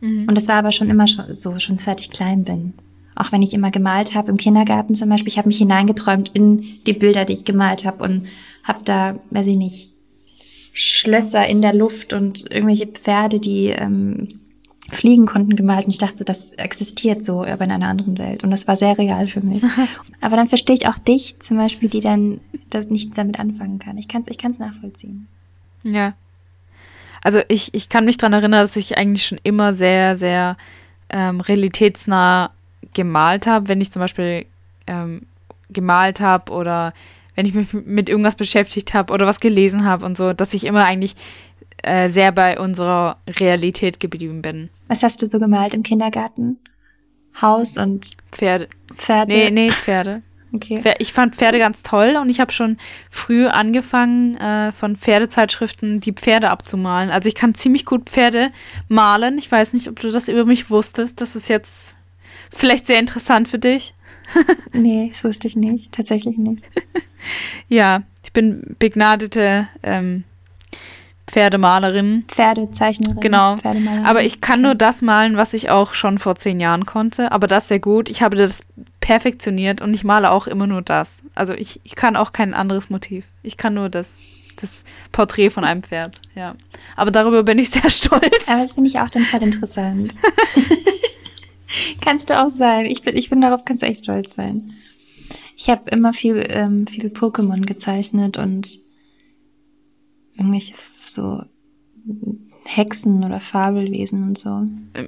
[0.00, 0.26] Mhm.
[0.28, 2.72] Und das war aber schon immer so, schon seit ich klein bin.
[3.14, 6.62] Auch wenn ich immer gemalt habe, im Kindergarten zum Beispiel, ich habe mich hineingeträumt in
[6.86, 8.26] die Bilder, die ich gemalt habe und
[8.64, 9.91] habe da, weiß ich nicht,
[10.72, 14.40] Schlösser in der Luft und irgendwelche Pferde, die ähm,
[14.90, 15.86] fliegen konnten, gemalt.
[15.86, 18.44] Und ich dachte so, das existiert so, aber in einer anderen Welt.
[18.44, 19.62] Und das war sehr real für mich.
[20.20, 23.98] aber dann verstehe ich auch dich zum Beispiel, die dann das nichts damit anfangen kann.
[23.98, 25.28] Ich kann es ich kann's nachvollziehen.
[25.82, 26.14] Ja.
[27.22, 30.56] Also ich, ich kann mich daran erinnern, dass ich eigentlich schon immer sehr, sehr
[31.08, 32.50] ähm, realitätsnah
[32.94, 33.68] gemalt habe.
[33.68, 34.46] Wenn ich zum Beispiel
[34.86, 35.22] ähm,
[35.70, 36.92] gemalt habe oder
[37.34, 40.64] wenn ich mich mit irgendwas beschäftigt habe oder was gelesen habe und so, dass ich
[40.64, 41.14] immer eigentlich
[41.82, 44.68] äh, sehr bei unserer Realität geblieben bin.
[44.88, 46.58] Was hast du so gemalt im Kindergarten?
[47.40, 48.68] Haus und Pferde.
[48.94, 49.34] Pferde?
[49.34, 50.22] Nee, nee, Pferde.
[50.54, 50.78] Okay.
[50.98, 52.76] Ich fand Pferde ganz toll und ich habe schon
[53.10, 57.10] früh angefangen, äh, von Pferdezeitschriften die Pferde abzumalen.
[57.10, 58.52] Also ich kann ziemlich gut Pferde
[58.88, 59.38] malen.
[59.38, 61.22] Ich weiß nicht, ob du das über mich wusstest.
[61.22, 61.96] Das ist jetzt
[62.50, 63.94] vielleicht sehr interessant für dich.
[64.72, 65.92] nee, das wusste ich nicht.
[65.92, 66.64] Tatsächlich nicht.
[67.68, 70.24] ja, ich bin begnadete ähm,
[71.32, 72.24] Pferdemalerin.
[72.28, 73.20] Pferdezeichnerin.
[73.20, 73.56] Genau.
[74.04, 74.62] Aber ich kann okay.
[74.62, 77.32] nur das malen, was ich auch schon vor zehn Jahren konnte.
[77.32, 78.10] Aber das sehr gut.
[78.10, 78.60] Ich habe das
[79.00, 81.22] perfektioniert und ich male auch immer nur das.
[81.34, 83.24] Also ich, ich kann auch kein anderes Motiv.
[83.42, 84.20] Ich kann nur das,
[84.60, 86.20] das Porträt von einem Pferd.
[86.34, 86.54] Ja.
[86.96, 88.46] Aber darüber bin ich sehr stolz.
[88.46, 90.14] Aber das finde ich auch dann voll interessant.
[92.02, 92.84] kannst du auch sein.
[92.84, 94.74] Ich bin, ich bin darauf kannst du echt stolz sein.
[95.56, 98.80] Ich habe immer viel, ähm, viel Pokémon gezeichnet und
[100.34, 100.74] irgendwelche
[101.04, 101.42] so
[102.66, 104.64] Hexen oder Fabelwesen und so.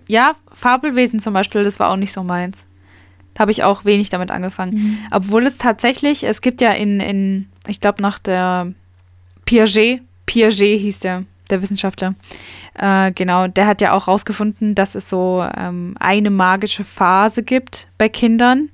[0.07, 2.67] Ja, Fabelwesen zum Beispiel, das war auch nicht so meins.
[3.35, 4.75] Da habe ich auch wenig damit angefangen.
[4.75, 4.99] Mhm.
[5.11, 8.73] Obwohl es tatsächlich, es gibt ja in, in ich glaube nach der
[9.45, 12.15] Piaget, Piaget hieß der, der Wissenschaftler,
[12.75, 17.89] äh, genau, der hat ja auch rausgefunden, dass es so ähm, eine magische Phase gibt
[17.99, 18.71] bei Kindern,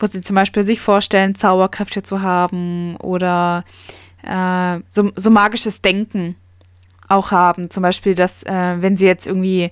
[0.00, 3.64] wo sie zum Beispiel sich vorstellen, Zauberkräfte zu haben oder
[4.22, 6.36] äh, so, so magisches Denken
[7.08, 7.70] auch haben.
[7.70, 9.70] Zum Beispiel, dass äh, wenn sie jetzt irgendwie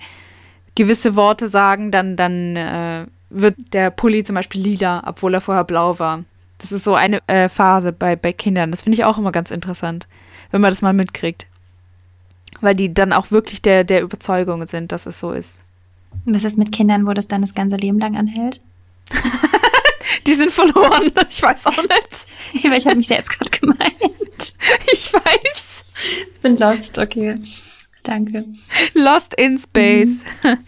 [0.74, 5.64] gewisse Worte sagen, dann, dann äh, wird der Pulli zum Beispiel lila, obwohl er vorher
[5.64, 6.24] blau war.
[6.59, 8.70] Das ist so eine äh, Phase bei, bei Kindern.
[8.70, 10.07] Das finde ich auch immer ganz interessant,
[10.51, 11.47] wenn man das mal mitkriegt.
[12.61, 15.64] Weil die dann auch wirklich der, der Überzeugung sind, dass es so ist.
[16.24, 18.61] Was ist mit Kindern, wo das dann das ganze Leben lang anhält?
[20.26, 21.10] die sind verloren.
[21.30, 22.64] Ich weiß auch nicht.
[22.76, 23.82] ich habe mich selbst gerade gemeint.
[24.92, 25.84] Ich weiß.
[26.42, 27.34] Bin lost, okay.
[28.02, 28.44] Danke.
[28.94, 30.18] Lost in Space.
[30.42, 30.58] Mhm.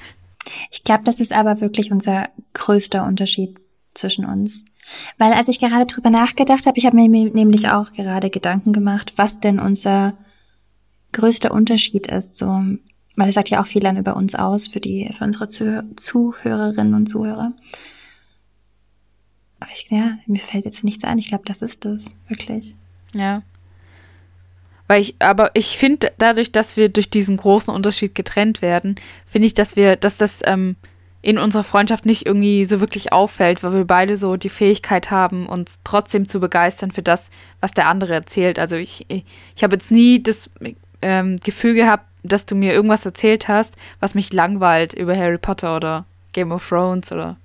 [0.71, 3.59] Ich glaube, das ist aber wirklich unser größter Unterschied
[3.95, 4.65] zwischen uns.
[5.19, 9.13] Weil als ich gerade drüber nachgedacht habe, ich habe mir nämlich auch gerade Gedanken gemacht,
[9.17, 10.15] was denn unser
[11.13, 12.37] größter Unterschied ist.
[12.37, 12.47] So,
[13.17, 15.83] weil es sagt ja auch viel dann über uns aus, für die, für unsere Zuh
[15.97, 17.53] Zuhörerinnen und Zuhörer.
[19.61, 21.19] Aber ich, ja, mir fällt jetzt nichts ein.
[21.19, 22.75] Ich glaube, das ist es, wirklich.
[23.15, 23.43] Ja.
[24.89, 29.47] Weil ich, aber ich finde, dadurch, dass wir durch diesen großen Unterschied getrennt werden, finde
[29.47, 30.77] ich, dass wir, dass das ähm,
[31.23, 35.47] in unserer Freundschaft nicht irgendwie so wirklich auffällt, weil wir beide so die Fähigkeit haben,
[35.47, 37.31] uns trotzdem zu begeistern für das,
[37.61, 38.59] was der andere erzählt.
[38.59, 40.51] Also ich, ich, ich habe jetzt nie das
[41.03, 45.77] ähm, Gefühl gehabt, dass du mir irgendwas erzählt hast, was mich langweilt über Harry Potter
[45.77, 47.37] oder Game of Thrones oder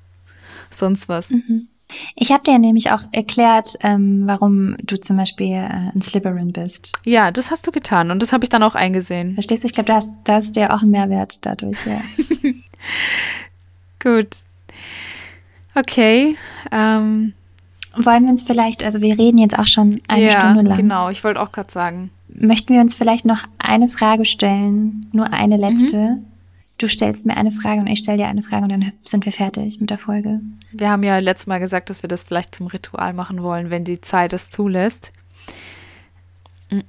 [0.72, 1.30] sonst was.
[1.30, 1.68] Mhm.
[2.16, 6.92] Ich habe dir nämlich auch erklärt, ähm, warum du zum Beispiel äh, ein Slytherin bist.
[7.04, 9.34] Ja, das hast du getan und das habe ich dann auch eingesehen.
[9.34, 9.68] Verstehst du?
[9.68, 12.02] Ich glaube, da hast, da hast du ja auch einen Mehrwert dadurch, ja.
[14.04, 14.30] Gut.
[15.74, 16.36] Okay.
[16.72, 17.34] Ähm.
[17.98, 20.78] Wollen wir uns vielleicht, also wir reden jetzt auch schon eine ja, Stunde lang.
[20.78, 22.12] Genau, ich wollte auch gerade sagen.
[22.28, 25.08] Möchten wir uns vielleicht noch eine Frage stellen?
[25.14, 25.98] Nur eine letzte.
[25.98, 26.26] Mhm.
[26.78, 29.32] Du stellst mir eine Frage und ich stelle dir eine Frage und dann sind wir
[29.32, 30.42] fertig mit der Folge.
[30.74, 33.86] Wir haben ja letztes Mal gesagt, dass wir das vielleicht zum Ritual machen wollen, wenn
[33.86, 35.14] die Zeit es zulässt.
[36.70, 36.80] Mm,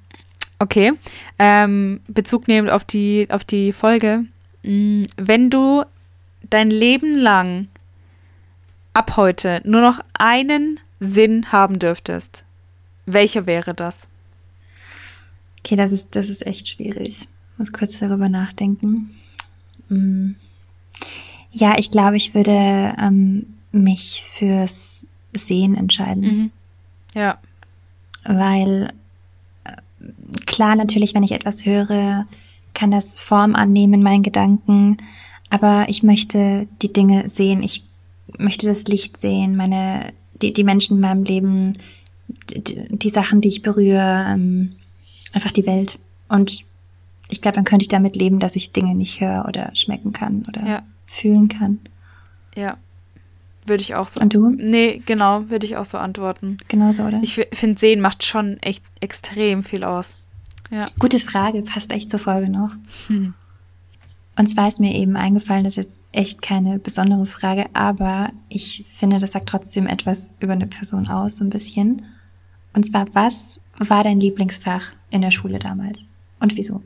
[0.58, 0.92] okay.
[1.38, 4.24] Ähm, Bezug nehmend auf die, auf die Folge.
[4.64, 5.84] Mm, wenn du
[6.50, 7.68] dein Leben lang
[8.92, 12.44] ab heute nur noch einen Sinn haben dürftest,
[13.04, 14.08] welcher wäre das?
[15.60, 17.20] Okay, das ist, das ist echt schwierig.
[17.20, 19.14] Ich muss kurz darüber nachdenken.
[19.88, 20.32] Mm.
[21.52, 26.22] Ja, ich glaube, ich würde ähm, mich fürs Sehen entscheiden.
[26.22, 26.50] Mhm.
[27.14, 27.38] Ja.
[28.24, 28.92] Weil
[29.64, 29.72] äh,
[30.46, 32.26] klar, natürlich, wenn ich etwas höre,
[32.74, 34.98] kann das Form annehmen, meinen Gedanken,
[35.48, 37.62] aber ich möchte die Dinge sehen.
[37.62, 37.84] Ich
[38.38, 40.12] möchte das Licht sehen, meine,
[40.42, 41.72] die, die Menschen in meinem Leben,
[42.50, 44.72] die, die Sachen, die ich berühre, ähm,
[45.32, 45.98] einfach die Welt.
[46.28, 46.64] Und
[47.28, 50.44] ich glaube, dann könnte ich damit leben, dass ich Dinge nicht höre oder schmecken kann
[50.48, 50.82] oder ja.
[51.06, 51.80] fühlen kann.
[52.54, 52.76] Ja.
[53.64, 54.20] Würde ich auch so.
[54.20, 54.50] Und du?
[54.50, 56.58] Nee, genau, würde ich auch so antworten.
[56.68, 57.20] Genau so, oder?
[57.22, 60.18] Ich finde, Sehen macht schon echt extrem viel aus.
[60.70, 60.84] Ja.
[60.98, 62.70] Gute Frage, passt echt zur Folge noch.
[63.08, 63.34] Hm.
[64.36, 68.84] Und zwar ist mir eben eingefallen, das ist jetzt echt keine besondere Frage, aber ich
[68.94, 72.02] finde, das sagt trotzdem etwas über eine Person aus, so ein bisschen.
[72.72, 76.04] Und zwar, was war dein Lieblingsfach in der Schule damals?
[76.38, 76.82] Und wieso?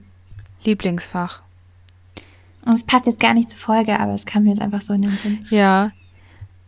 [0.64, 1.42] Lieblingsfach.
[2.66, 4.92] Und es passt jetzt gar nicht zur Folge, aber es kam mir jetzt einfach so
[4.92, 5.46] in den Sinn.
[5.50, 5.92] Ja.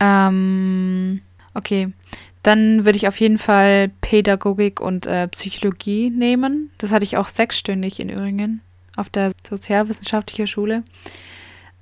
[0.01, 1.20] Ähm,
[1.55, 1.93] okay.
[2.43, 6.70] Dann würde ich auf jeden Fall Pädagogik und äh, Psychologie nehmen.
[6.78, 8.62] Das hatte ich auch sechsstündig in Üringen
[8.97, 10.82] auf der Sozialwissenschaftlichen Schule.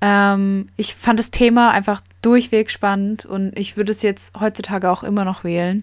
[0.00, 5.02] Ähm, ich fand das Thema einfach durchweg spannend und ich würde es jetzt heutzutage auch
[5.02, 5.82] immer noch wählen.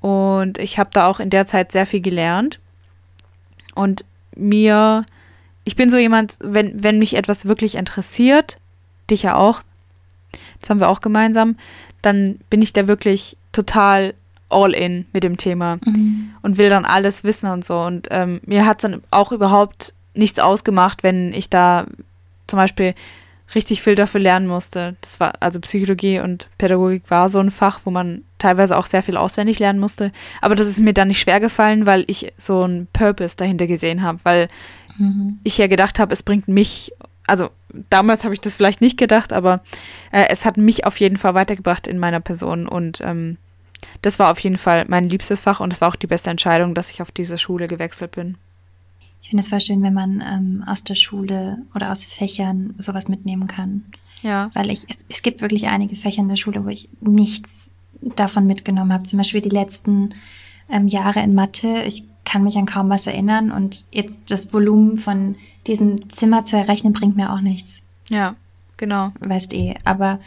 [0.00, 2.58] Und ich habe da auch in der Zeit sehr viel gelernt.
[3.74, 4.04] Und
[4.34, 5.04] mir
[5.64, 8.58] ich bin so jemand, wenn, wenn mich etwas wirklich interessiert,
[9.10, 9.62] dich ja auch,
[10.60, 11.56] das haben wir auch gemeinsam,
[12.02, 14.14] dann bin ich da wirklich total
[14.48, 16.32] all in mit dem Thema mhm.
[16.42, 17.80] und will dann alles wissen und so.
[17.80, 21.86] Und ähm, mir hat dann auch überhaupt nichts ausgemacht, wenn ich da
[22.46, 22.94] zum Beispiel
[23.54, 24.96] richtig viel dafür lernen musste.
[25.00, 29.02] Das war, also Psychologie und Pädagogik war so ein Fach, wo man teilweise auch sehr
[29.02, 30.12] viel auswendig lernen musste.
[30.40, 34.02] Aber das ist mir dann nicht schwer gefallen, weil ich so einen Purpose dahinter gesehen
[34.02, 34.48] habe, weil
[35.00, 35.38] mhm.
[35.42, 36.92] ich ja gedacht habe, es bringt mich,
[37.26, 37.50] also
[37.90, 39.62] damals habe ich das vielleicht nicht gedacht, aber
[40.12, 43.36] äh, es hat mich auf jeden Fall weitergebracht in meiner Person und ähm,
[44.02, 46.74] das war auf jeden Fall mein liebstes Fach und es war auch die beste Entscheidung,
[46.74, 48.36] dass ich auf diese Schule gewechselt bin.
[49.22, 53.08] Ich finde es voll schön, wenn man ähm, aus der Schule oder aus Fächern sowas
[53.08, 53.84] mitnehmen kann.
[54.22, 54.50] Ja.
[54.54, 57.70] Weil ich, es, es gibt wirklich einige Fächer in der Schule, wo ich nichts
[58.00, 59.04] davon mitgenommen habe.
[59.04, 60.10] Zum Beispiel die letzten
[60.70, 61.82] ähm, Jahre in Mathe.
[61.82, 66.56] Ich kann mich an kaum was erinnern und jetzt das Volumen von diesem Zimmer zu
[66.56, 67.82] errechnen, bringt mir auch nichts.
[68.08, 68.36] Ja,
[68.76, 69.12] genau.
[69.20, 69.74] Weißt eh.
[69.84, 70.20] Aber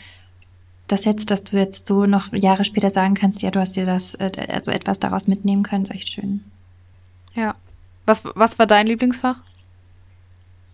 [0.88, 3.86] das jetzt, dass du jetzt so noch Jahre später sagen kannst, ja, du hast dir
[3.86, 6.44] das, äh, also etwas daraus mitnehmen können, ist echt schön.
[7.36, 7.56] Ja.
[8.06, 9.42] Was, was war dein Lieblingsfach?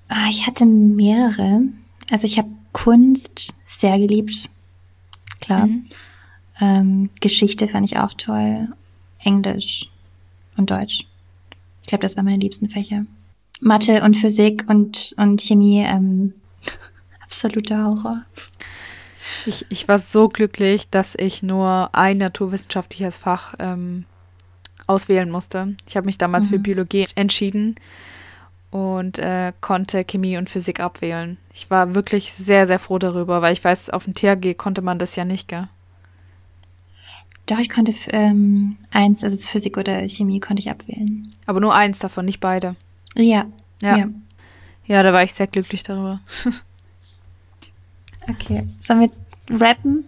[0.08, 1.62] Ah, ich hatte mehrere.
[2.10, 4.50] Also ich habe Kunst sehr geliebt.
[5.42, 5.68] Klar.
[5.68, 5.84] Mhm.
[6.60, 8.70] Ähm, Geschichte fand ich auch toll.
[9.24, 9.90] Englisch
[10.58, 11.06] und Deutsch.
[11.82, 13.06] Ich glaube, das waren meine liebsten Fächer.
[13.62, 16.34] Mathe und Physik und, und Chemie, ähm,
[17.24, 18.24] absoluter Horror.
[19.46, 24.06] Ich, ich war so glücklich, dass ich nur ein naturwissenschaftliches Fach ähm,
[24.88, 25.76] auswählen musste.
[25.88, 26.50] Ich habe mich damals mhm.
[26.50, 27.76] für Biologie entschieden
[28.72, 31.38] und äh, konnte Chemie und Physik abwählen.
[31.54, 35.00] Ich war wirklich sehr, sehr froh darüber, weil ich weiß, auf dem THG konnte man
[35.00, 35.68] das ja nicht, gell?
[37.50, 41.32] Doch, ich konnte ähm, eins, also Physik oder Chemie, konnte ich abwählen.
[41.48, 42.76] Aber nur eins davon, nicht beide.
[43.16, 43.48] Ja.
[43.82, 44.10] Ja, ja.
[44.86, 46.22] ja da war ich sehr glücklich darüber.
[48.30, 48.68] okay.
[48.82, 49.20] Sollen wir jetzt
[49.50, 50.06] rappen?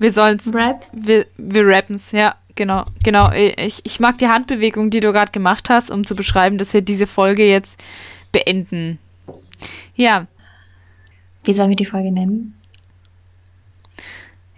[0.00, 0.52] Wir sollen es.
[0.52, 0.84] Rap?
[0.92, 2.34] Wir, wir rappen es, ja.
[2.56, 3.30] Genau, genau.
[3.30, 6.82] Ich, ich mag die Handbewegung, die du gerade gemacht hast, um zu beschreiben, dass wir
[6.82, 7.80] diese Folge jetzt
[8.32, 8.98] beenden.
[9.94, 10.26] Ja.
[11.44, 12.54] Wie sollen wir die Folge nennen?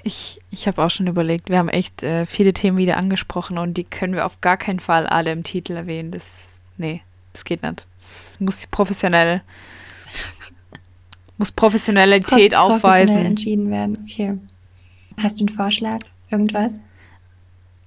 [0.06, 3.74] Ich, ich habe auch schon überlegt, wir haben echt äh, viele Themen wieder angesprochen und
[3.74, 6.12] die können wir auf gar keinen Fall alle im Titel erwähnen.
[6.12, 7.02] Das, nee,
[7.32, 7.88] das geht nicht.
[7.98, 9.42] Das muss professionell,
[11.38, 12.80] muss Professionalität Pro aufweisen.
[12.80, 14.38] Professionell entschieden werden, okay.
[15.20, 15.98] Hast du einen Vorschlag?
[16.30, 16.78] Irgendwas?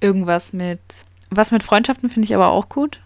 [0.01, 0.81] Irgendwas mit,
[1.29, 2.99] was mit Freundschaften finde ich aber auch gut.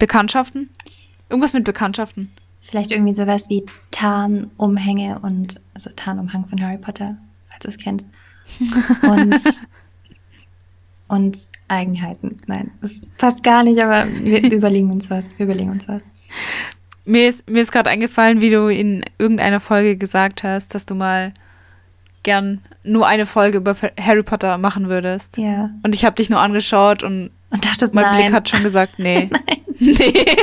[0.00, 0.70] Bekanntschaften?
[1.28, 2.32] Irgendwas mit Bekanntschaften.
[2.60, 7.18] Vielleicht irgendwie sowas wie Tarnumhänge und, also Tarnumhang von Harry Potter,
[7.50, 8.06] falls du es kennst.
[9.02, 9.42] Und,
[11.08, 12.40] und Eigenheiten.
[12.46, 15.26] Nein, das passt gar nicht, aber wir, überlegen uns was.
[15.36, 16.00] Wir überlegen uns was.
[17.04, 20.94] Mir ist, mir ist gerade eingefallen, wie du in irgendeiner Folge gesagt hast, dass du
[20.94, 21.34] mal
[22.22, 25.36] gern nur eine Folge über Harry Potter machen würdest.
[25.38, 25.70] Ja.
[25.82, 28.16] Und ich habe dich nur angeschaut und, und dachtest, mein nein.
[28.16, 29.28] Blick hat schon gesagt, nee.
[29.30, 29.56] nein.
[29.78, 30.36] Nee.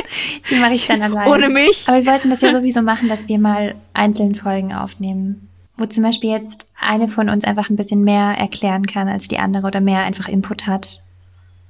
[0.50, 1.30] Die mache ich dann alleine.
[1.30, 1.84] Ohne mich.
[1.86, 5.48] Aber wir wollten das ja sowieso machen, dass wir mal einzelne Folgen aufnehmen.
[5.76, 9.38] Wo zum Beispiel jetzt eine von uns einfach ein bisschen mehr erklären kann als die
[9.38, 11.00] andere oder mehr einfach Input hat.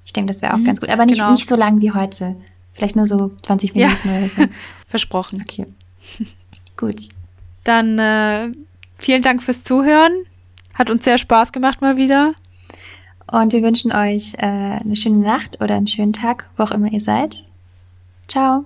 [0.07, 0.91] Ich denke, das wäre auch mhm, ganz gut.
[0.91, 1.31] Aber nicht, genau.
[1.31, 2.37] nicht so lang wie heute.
[2.73, 4.19] Vielleicht nur so 20 Minuten ja.
[4.19, 4.45] oder so.
[4.87, 5.43] Versprochen.
[5.43, 5.67] Okay.
[6.77, 7.03] gut.
[7.65, 8.49] Dann äh,
[8.99, 10.13] vielen Dank fürs Zuhören.
[10.75, 12.35] Hat uns sehr Spaß gemacht mal wieder.
[13.31, 16.93] Und wir wünschen euch äh, eine schöne Nacht oder einen schönen Tag, wo auch immer
[16.93, 17.47] ihr seid.
[18.29, 18.65] Ciao.